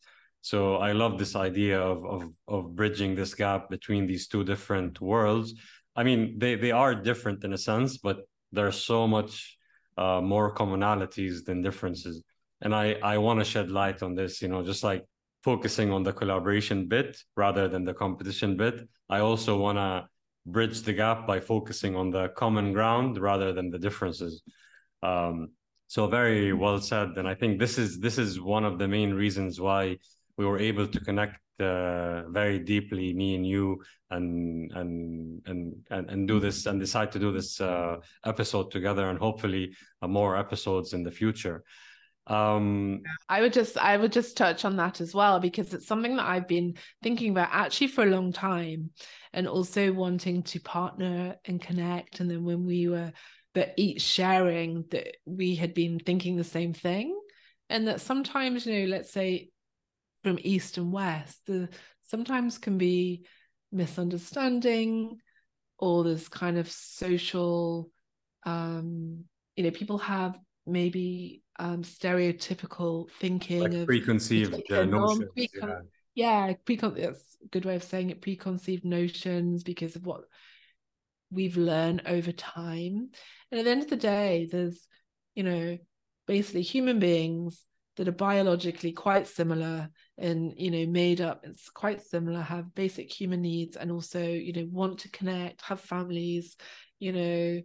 [0.50, 2.22] so i love this idea of of
[2.54, 5.48] of bridging this gap between these two different worlds.
[6.00, 8.16] I mean they they are different in a sense but
[8.56, 9.32] there's so much
[10.02, 12.14] uh, more commonalities than differences.
[12.62, 15.02] And i i want to shed light on this you know just like
[15.48, 17.10] focusing on the collaboration bit
[17.42, 18.76] rather than the competition bit
[19.16, 19.92] i also want to
[20.56, 24.42] bridge the gap by focusing on the common ground rather than the differences.
[25.02, 25.50] Um,
[25.86, 29.14] so very well said, and I think this is this is one of the main
[29.14, 29.98] reasons why
[30.38, 36.10] we were able to connect uh, very deeply, me and you, and and and and,
[36.10, 40.36] and do this and decide to do this uh, episode together, and hopefully uh, more
[40.36, 41.64] episodes in the future.
[42.28, 46.16] Um, I would just I would just touch on that as well because it's something
[46.16, 48.90] that I've been thinking about actually for a long time
[49.32, 53.12] and also wanting to partner and connect and then when we were
[53.54, 57.18] but each sharing that we had been thinking the same thing
[57.70, 59.48] and that sometimes you know let's say
[60.22, 61.68] from east and west the
[62.02, 63.24] sometimes can be
[63.70, 65.18] misunderstanding
[65.78, 67.90] or there's kind of social
[68.44, 69.24] um
[69.56, 70.38] you know people have
[70.68, 75.28] maybe um, stereotypical thinking like of preconceived uh, notions.
[75.36, 75.82] Precon-
[76.14, 78.22] yeah, yeah precon- that's a good way of saying it.
[78.22, 80.22] Preconceived notions because of what
[81.30, 83.10] we've learned over time.
[83.50, 84.86] And at the end of the day, there's,
[85.34, 85.78] you know,
[86.26, 87.64] basically human beings
[87.96, 89.88] that are biologically quite similar
[90.18, 91.40] and you know made up.
[91.44, 95.80] It's quite similar have basic human needs and also you know want to connect have
[95.80, 96.56] families
[96.98, 97.62] you know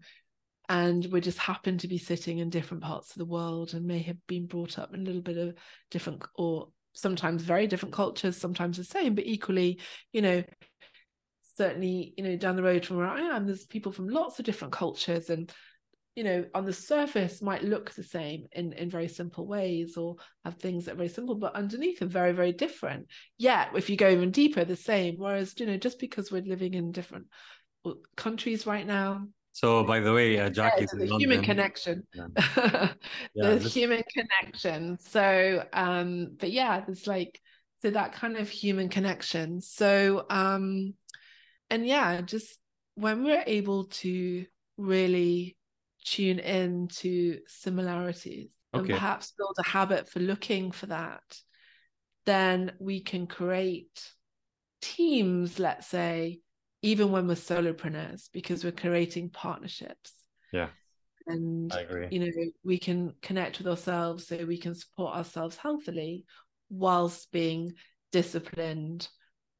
[0.70, 3.99] and we just happen to be sitting in different parts of the world and may
[3.99, 5.56] have been brought up in a little bit of
[5.91, 9.80] different or sometimes very different cultures sometimes the same but equally
[10.14, 10.43] you know
[11.56, 14.45] certainly you know down the road from where i am there's people from lots of
[14.45, 15.51] different cultures and
[16.16, 20.16] you know on the surface might look the same in in very simple ways or
[20.45, 23.07] have things that are very simple but underneath are very very different
[23.38, 26.74] yet if you go even deeper the same whereas you know just because we're living
[26.74, 27.26] in different
[28.16, 32.26] countries right now so, by the way, uh, Jacqui, yeah, the human connection, yeah.
[32.36, 32.95] the
[33.36, 33.72] yeah, this...
[33.72, 34.97] human connection.
[34.99, 37.39] So, um, but yeah, there's like
[37.84, 39.61] so that kind of human connection.
[39.61, 40.95] So, um,
[41.70, 42.57] and yeah, just
[42.95, 44.47] when we're able to
[44.78, 45.55] really
[46.04, 48.80] tune in to similarities okay.
[48.80, 51.24] and perhaps build a habit for looking for that,
[52.26, 54.12] then we can create
[54.82, 56.39] teams, let's say,
[56.84, 60.12] even when we're solopreneurs because we're creating partnerships
[60.51, 60.68] yeah
[61.26, 62.08] and I agree.
[62.12, 62.32] you know
[62.64, 66.26] we can connect with ourselves so we can support ourselves healthily
[66.70, 67.74] whilst being
[68.12, 69.08] disciplined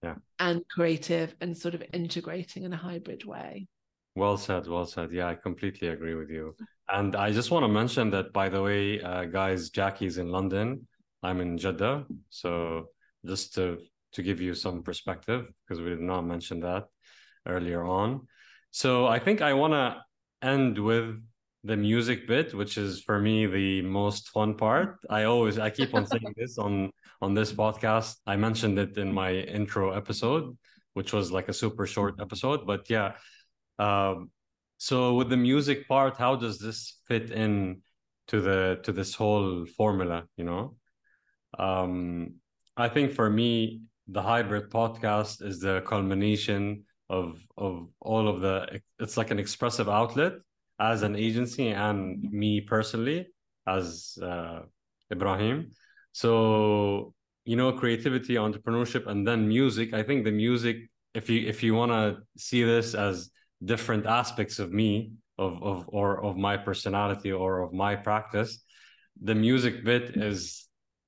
[0.04, 0.16] yeah.
[0.40, 3.68] and creative and sort of integrating in a hybrid way
[4.16, 6.56] well said well said yeah i completely agree with you
[6.90, 10.88] and i just want to mention that by the way uh, guys Jacqui's in london
[11.24, 12.88] i'm in jeddah so
[13.26, 13.80] just to
[14.14, 16.86] to give you some perspective because we did not mention that
[17.46, 18.28] earlier on.
[18.72, 20.02] So I think I want to
[20.42, 21.22] end with
[21.64, 25.00] the music bit, which is for me the most fun part.
[25.10, 26.92] I always I keep on saying this on
[27.22, 28.18] on this podcast.
[28.26, 30.58] I mentioned it in my intro episode,
[30.94, 33.14] which was like a super short episode, but yeah.
[33.80, 34.32] Um,
[34.78, 37.82] so with the music part, how does this fit in
[38.28, 40.26] to the to this whole formula?
[40.38, 40.76] You know,
[41.58, 42.36] um,
[42.76, 48.82] I think for me, the hybrid podcast is the culmination of of all of the
[49.00, 50.34] it's like an expressive outlet
[50.80, 53.28] as an agency and me personally
[53.68, 54.62] as uh,
[55.12, 55.72] Ibrahim.
[56.12, 57.14] So
[57.46, 59.94] you know, creativity, entrepreneurship, and then music.
[59.94, 60.78] I think the music,
[61.14, 63.30] if you if you want to see this as
[63.66, 68.64] different aspects of me, of of or of my personality or of my practice,
[69.22, 70.68] the music bit is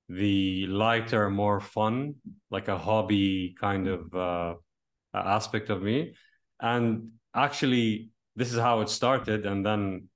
[0.10, 2.16] the lighter, more fun,
[2.52, 4.54] like a hobby kind of uh,
[5.14, 6.14] aspect of me.
[6.62, 9.46] And actually this is how it started.
[9.46, 10.10] And then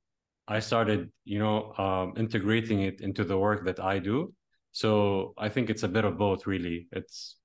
[0.47, 4.33] i started you know um, integrating it into the work that i do.
[4.71, 6.87] So i think it's a bit of both really.
[6.91, 7.38] It's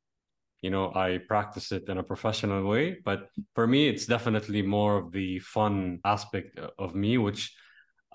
[0.64, 3.20] you know i practice it in a professional way but
[3.54, 7.42] for me it's definitely more of the fun aspect of me which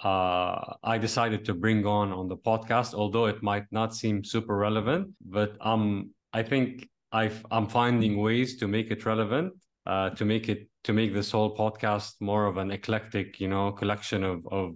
[0.03, 4.55] uh, I decided to bring on on the podcast, although it might not seem super
[4.55, 9.53] relevant, but um, I think I've, I'm finding ways to make it relevant,
[9.85, 13.73] uh, to make it to make this whole podcast more of an eclectic, you know,
[13.73, 14.75] collection of of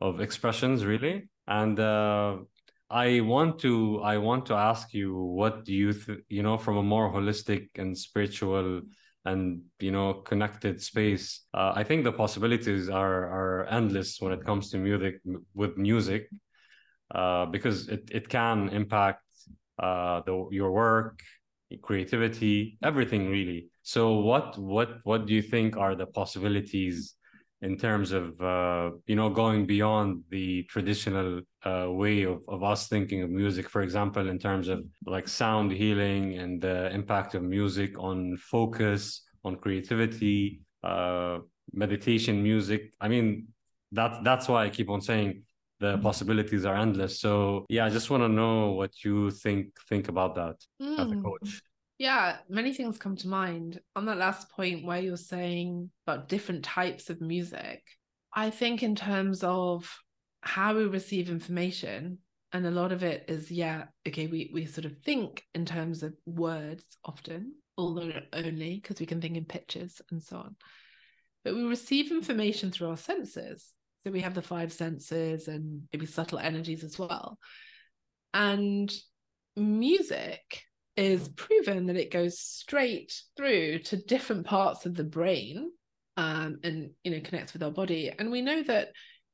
[0.00, 1.28] of expressions, really.
[1.46, 2.38] And uh,
[2.92, 6.76] I want to I want to ask you, what do you th- you know from
[6.76, 8.82] a more holistic and spiritual
[9.24, 14.44] and you know connected space uh, i think the possibilities are are endless when it
[14.44, 15.20] comes to music
[15.54, 16.28] with music
[17.14, 19.22] uh, because it, it can impact
[19.78, 21.20] uh, the, your work
[21.80, 23.68] creativity everything really.
[23.82, 27.14] So what what what do you think are the possibilities
[27.62, 32.88] in terms of uh, you know going beyond the traditional uh, way of, of us
[32.88, 37.42] thinking of music for example in terms of like sound healing and the impact of
[37.42, 41.38] music on focus on creativity uh,
[41.72, 43.46] meditation music i mean
[43.92, 45.42] that's that's why i keep on saying
[45.78, 46.02] the mm.
[46.02, 50.34] possibilities are endless so yeah i just want to know what you think think about
[50.34, 50.98] that mm.
[50.98, 51.22] as a hmm.
[51.22, 51.62] coach
[52.02, 53.80] yeah, many things come to mind.
[53.94, 57.80] On that last point where you're saying about different types of music,
[58.34, 59.88] I think in terms of
[60.40, 62.18] how we receive information,
[62.52, 66.02] and a lot of it is, yeah, okay, we, we sort of think in terms
[66.02, 70.56] of words often, although only because we can think in pictures and so on.
[71.44, 73.72] But we receive information through our senses.
[74.04, 77.38] So we have the five senses and maybe subtle energies as well.
[78.34, 78.92] And
[79.54, 80.64] music
[80.96, 85.70] is proven that it goes straight through to different parts of the brain
[86.16, 88.12] um, and you know connects with our body.
[88.16, 88.88] And we know that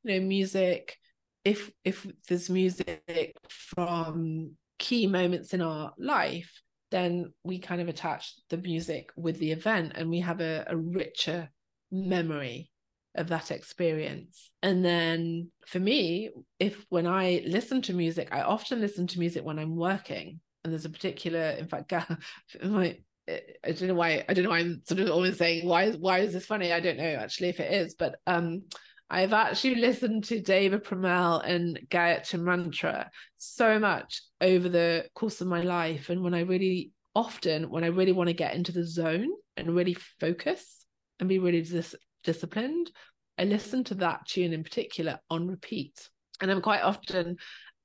[0.04, 0.96] you know music
[1.44, 8.34] if if there's music from key moments in our life then we kind of attach
[8.48, 11.50] the music with the event and we have a, a richer
[11.90, 12.70] memory
[13.14, 14.50] of that experience.
[14.62, 19.44] And then for me if when i listen to music i often listen to music
[19.44, 21.92] when i'm working and there's a particular in fact
[22.62, 25.84] my I don't know why I don't know why I'm sort of always saying why
[25.84, 26.72] is why is this funny?
[26.72, 28.62] I don't know actually if it is but um
[29.10, 35.46] I've actually listened to Deva Premal and Gayatri Mantra so much over the course of
[35.46, 38.84] my life and when I really often when I really want to get into the
[38.84, 40.84] zone and really focus
[41.18, 42.90] and be really dis- disciplined
[43.38, 46.08] I listen to that tune in particular on repeat.
[46.40, 47.36] And I'm quite often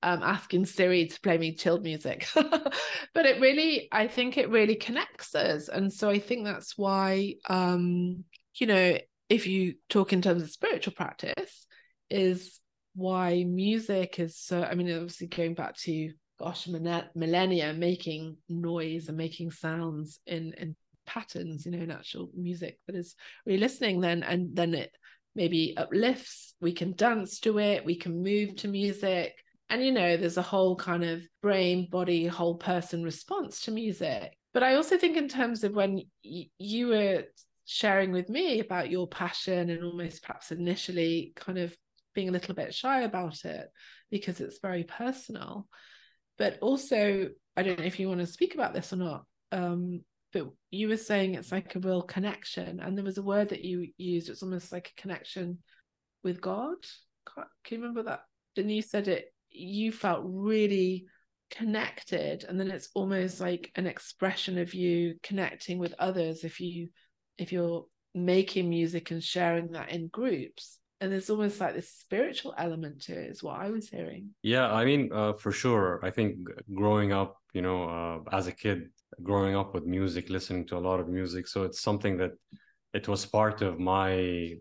[0.03, 2.27] um, asking Siri to play me chilled music.
[2.35, 5.69] but it really, I think it really connects us.
[5.69, 8.25] And so I think that's why, um,
[8.55, 8.97] you know,
[9.29, 11.65] if you talk in terms of spiritual practice,
[12.09, 12.59] is
[12.95, 19.17] why music is so, I mean, obviously going back to, gosh, millennia, making noise and
[19.17, 20.75] making sounds in, in
[21.05, 24.91] patterns, you know, natural music that is really listening then, and then it
[25.33, 29.33] maybe uplifts, we can dance to it, we can move to music
[29.70, 34.38] and, you know, there's a whole kind of brain, body, whole person response to music.
[34.53, 37.24] But I also think, in terms of when y- you were
[37.66, 41.76] sharing with me about your passion and almost perhaps initially kind of
[42.14, 43.68] being a little bit shy about it
[44.11, 45.68] because it's very personal.
[46.38, 49.26] But also, I don't know if you want to speak about this or not.
[49.51, 50.01] Um,
[50.34, 53.64] but you were saying it's like a real connection, and there was a word that
[53.64, 54.30] you used.
[54.30, 55.59] It's almost like a connection
[56.24, 56.76] with God.
[57.36, 58.22] Can you remember that?
[58.57, 61.05] And you said it you felt really
[61.51, 66.89] connected and then it's almost like an expression of you connecting with others if you
[67.37, 67.85] if you're
[68.15, 70.79] making music and sharing that in groups.
[71.01, 74.29] And there's almost like this spiritual element to it is what i was hearing.
[74.41, 75.99] Yeah i mean uh, for sure.
[76.03, 76.37] I think
[76.73, 78.89] growing up you know uh, as a kid
[79.21, 82.31] growing up with music listening to a lot of music so it's something that
[82.93, 84.55] it was part of my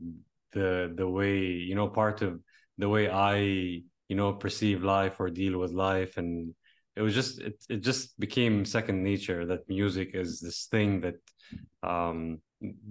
[0.53, 2.40] the the way you know part of
[2.78, 3.80] the way i
[4.13, 6.19] you know perceive life or deal with life.
[6.19, 6.55] And
[6.97, 11.19] it was just it, it just became second nature that music is this thing that
[11.83, 12.19] um,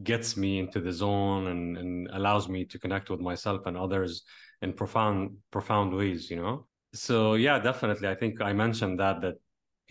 [0.01, 4.23] gets me into the zone and, and allows me to connect with myself and others
[4.63, 6.65] in profound profound ways you know?
[6.93, 8.07] So yeah definitely.
[8.13, 9.35] I think i mentioned that that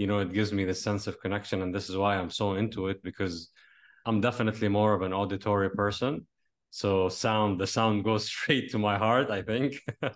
[0.00, 1.62] you know it gives me the sense of connection.
[1.62, 3.36] And this is why i'm so into it because
[4.04, 6.26] i'm definitely more of an auditory person
[6.70, 9.74] so sound the sound goes straight to my heart i think.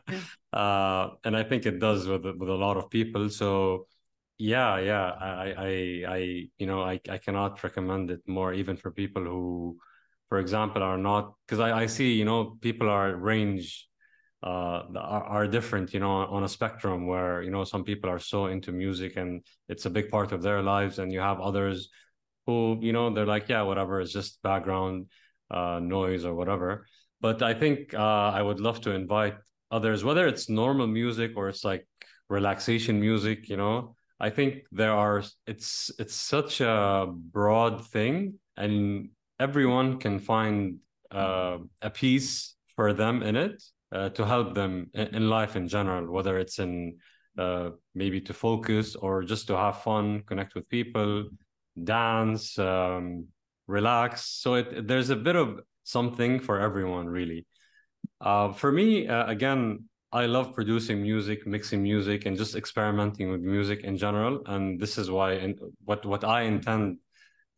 [0.55, 3.29] Uh, and i think it does with with a lot of people.
[3.29, 3.89] So
[4.39, 6.19] yeah yeah i i i
[6.59, 9.79] you know i, I cannot recommend it more even for people who
[10.29, 13.87] for example are not because I, I see you know people are range
[14.43, 18.19] uh, are, are different you know on a spectrum where you know some people are
[18.19, 21.89] so into music and it's a big part of their lives and you have others
[22.47, 25.07] who you know they're like yeah whatever it's just background
[25.55, 26.87] uh, noise or whatever.
[27.21, 29.37] But I think uh, I would love to invite
[29.71, 31.87] others, whether it's normal music or it's like
[32.29, 33.95] relaxation music, you know.
[34.21, 40.79] I think there are it's it's such a broad thing and everyone can find
[41.11, 46.11] uh, a piece for them in it uh, to help them in, life in general,
[46.11, 46.97] whether it's in
[47.39, 51.29] uh, maybe to focus or just to have fun, connect with people,
[51.83, 53.27] dance, um,
[53.67, 54.25] relax.
[54.25, 57.47] So it, there's a bit of something for everyone, really.
[58.21, 63.41] Uh, for me, uh, again, I love producing music, mixing music, and just experimenting with
[63.41, 64.43] music in general.
[64.47, 66.99] And this is why, and what what I intend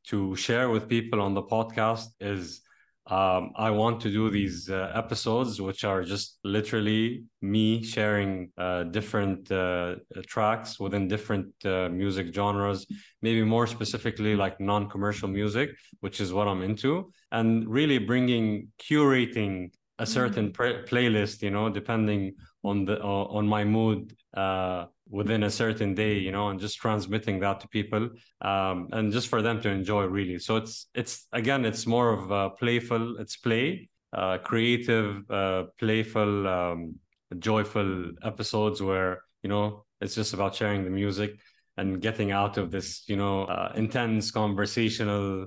[0.08, 2.62] to share with people on the podcast is
[3.08, 8.84] um, I want to do these uh, episodes, which are just literally me sharing uh,
[8.84, 9.96] different uh,
[10.26, 12.84] tracks within different uh, music genres,
[13.22, 18.72] maybe more specifically like non commercial music, which is what I'm into, and really bringing,
[18.78, 20.92] curating a certain mm-hmm.
[20.92, 22.34] playlist, you know, depending
[22.64, 27.40] on the on my mood uh, within a certain day, you know, and just transmitting
[27.40, 28.08] that to people,
[28.40, 30.38] um, and just for them to enjoy really.
[30.38, 33.18] So it's it's again, it's more of a playful.
[33.18, 36.96] It's play, uh, creative, uh, playful, um,
[37.38, 41.38] joyful episodes where you know it's just about sharing the music
[41.78, 45.46] and getting out of this, you know, uh, intense conversational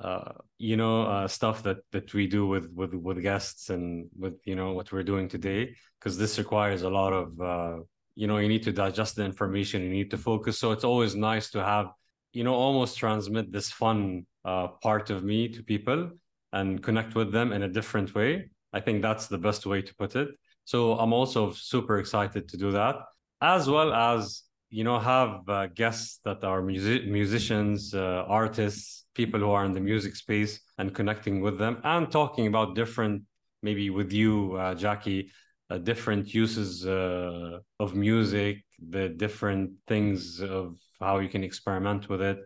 [0.00, 4.40] uh, you know uh, stuff that that we do with with with guests and with
[4.44, 7.82] you know what we're doing today because this requires a lot of uh,
[8.14, 10.58] you know you need to digest the information you need to focus.
[10.58, 11.86] So it's always nice to have
[12.32, 16.10] you know almost transmit this fun uh, part of me to people
[16.52, 18.50] and connect with them in a different way.
[18.72, 20.28] I think that's the best way to put it.
[20.64, 22.96] So i'm also super excited to do that
[23.42, 29.40] as well as you know have uh, guests that are music musicians uh, artists people
[29.40, 33.22] who are in the music space and connecting with them and talking about different
[33.62, 35.28] maybe with you uh, Jacqui
[35.70, 38.58] uh, different uses uh, of music
[38.88, 42.38] the different things of how you can experiment with it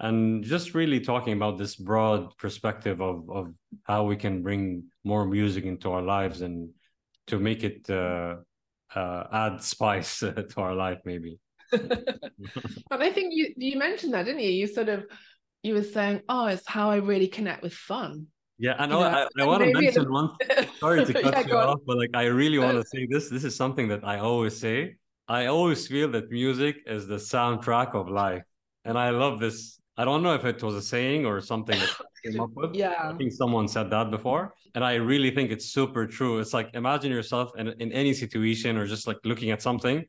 [0.00, 3.52] and just really talking about this broad perspective of of
[3.84, 6.70] how we can bring more music into our lives and
[7.26, 8.36] to make it uh,
[8.96, 10.18] add spice
[10.50, 11.38] to our life maybe
[12.90, 14.50] but I think you you mentioned that, didn't you?
[14.50, 15.06] You sort of
[15.62, 18.26] you were saying, "Oh, it's how I really connect with fun."
[18.62, 18.98] Yeah, I know.
[18.98, 19.28] You know?
[19.38, 20.30] I, I want to mention one.
[20.78, 23.28] Sorry to cut yeah, you off, but like I really want to say this.
[23.28, 24.94] This is something that I always say.
[25.26, 28.44] I always feel that music is the soundtrack of life,
[28.84, 29.80] and I love this.
[29.96, 32.74] I don't know if it was a saying or something that I came up with.
[32.82, 36.38] Yeah, I think someone said that before, and I really think it's super true.
[36.38, 40.04] It's like imagine yourself in in any situation or just like looking at something,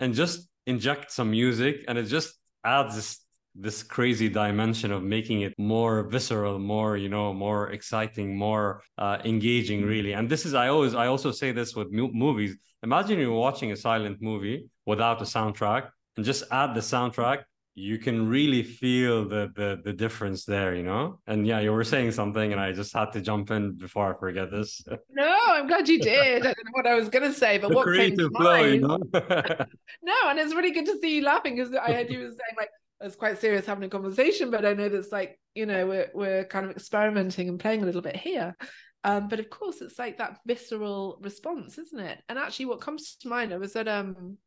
[0.00, 2.34] and just inject some music and it just
[2.64, 3.18] adds this
[3.54, 9.18] this crazy dimension of making it more visceral more you know more exciting more uh,
[9.24, 9.88] engaging mm-hmm.
[9.88, 10.12] really.
[10.12, 12.56] And this is i always i also say this with mu- movies.
[12.82, 17.44] Imagine you're watching a silent movie without a soundtrack and just add the soundtrack
[17.74, 21.20] you can really feel the, the the difference there you know?
[21.26, 24.18] And yeah you were saying something and i just had to jump in before i
[24.18, 24.82] forget this.
[25.10, 26.42] No i'm glad you did.
[26.42, 28.44] I don't know what i was going to say but the what came to flow,
[28.44, 28.98] mind you know?
[30.02, 32.56] no and it's really good to see you laughing because i heard you were saying
[32.56, 32.70] like
[33.02, 36.44] it's quite serious having a conversation but i know that's like you know we're, we're
[36.44, 38.56] kind of experimenting and playing a little bit here.
[39.04, 42.20] Um, but of course it's like that visceral response isn't it?
[42.28, 44.38] And actually what comes to mind i was at um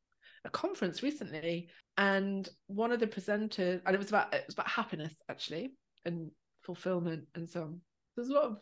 [0.46, 4.70] a conference recently and one of the presenters and it was about it was about
[4.70, 5.74] happiness actually
[6.06, 6.32] and
[6.64, 7.82] fulfillment and so on.
[8.16, 8.58] There's a lot of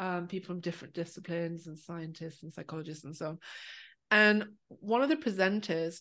[0.00, 3.38] um, people from different disciplines and scientists and psychologists and so on.
[4.10, 6.00] And one of the presenters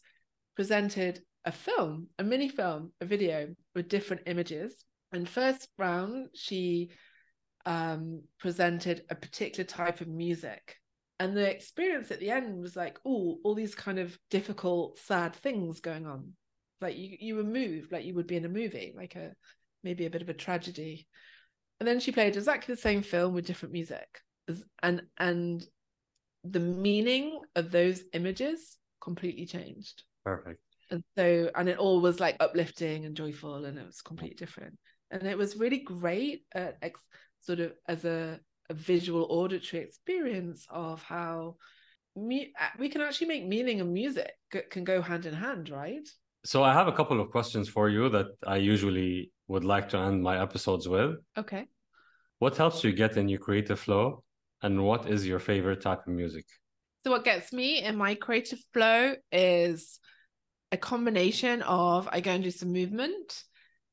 [0.55, 4.75] presented a film a mini film a video with different images.
[5.11, 6.91] And first round she
[7.65, 10.77] um, presented a particular type of music.
[11.19, 15.35] And the experience at the end was like oh all these kind of difficult sad
[15.35, 16.33] things going on.
[16.79, 19.33] Like you you were moved like you would be in a movie like a
[19.83, 21.07] maybe a bit of a tragedy.
[21.79, 24.21] And then she played exactly the same film with different music.
[24.81, 25.65] And and
[26.43, 30.03] the meaning of those images completely changed.
[30.23, 30.61] Perfect
[30.91, 34.77] and so and it all was like uplifting and joyful and it was completely different.
[35.09, 37.01] And it was really great at ex-
[37.41, 38.39] sort of as a
[38.69, 41.55] a visual auditory experience of how
[42.15, 44.31] mu- uh, we can actually make meaning and music
[44.69, 46.07] can go hand in hand right?
[46.45, 49.97] So i have a couple of questions for you that i usually would like to
[49.97, 51.15] end my episodes with.
[51.37, 51.67] Okay.
[52.39, 54.23] What helps you get in your creative flow
[54.63, 56.45] and what is your favorite type of music?
[57.03, 59.99] So what gets me in my creative flow is
[60.71, 63.43] a combination of i go and do some movement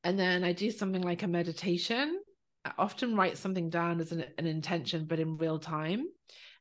[0.03, 2.19] and then i do something like a meditation
[2.65, 6.03] I often write something down as an, an intention, but in real time.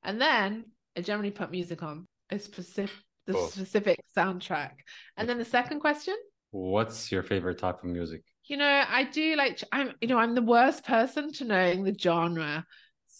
[0.04, 0.66] And then
[0.96, 2.06] I generally put music on.
[2.30, 2.94] a specific
[3.26, 3.48] the Cool.
[3.48, 4.74] specific soundtrack.
[5.16, 6.14] And then the second question,
[6.52, 8.22] What's your favorite type of music?
[8.44, 11.96] you know, I do like I'm you know, I'm the worst person to knowing the
[11.98, 12.64] genre.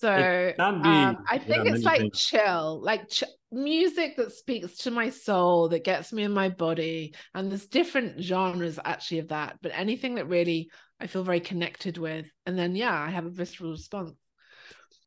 [0.01, 2.21] So um, I think yeah, it's like things.
[2.21, 7.15] chill, like ch- music that speaks to my soul, that gets me in my body.
[7.35, 10.71] And there's different genres actually of that, but anything that really
[11.01, 12.31] I feel very connected with.
[12.47, 14.13] And then yeah, I have a visceral response.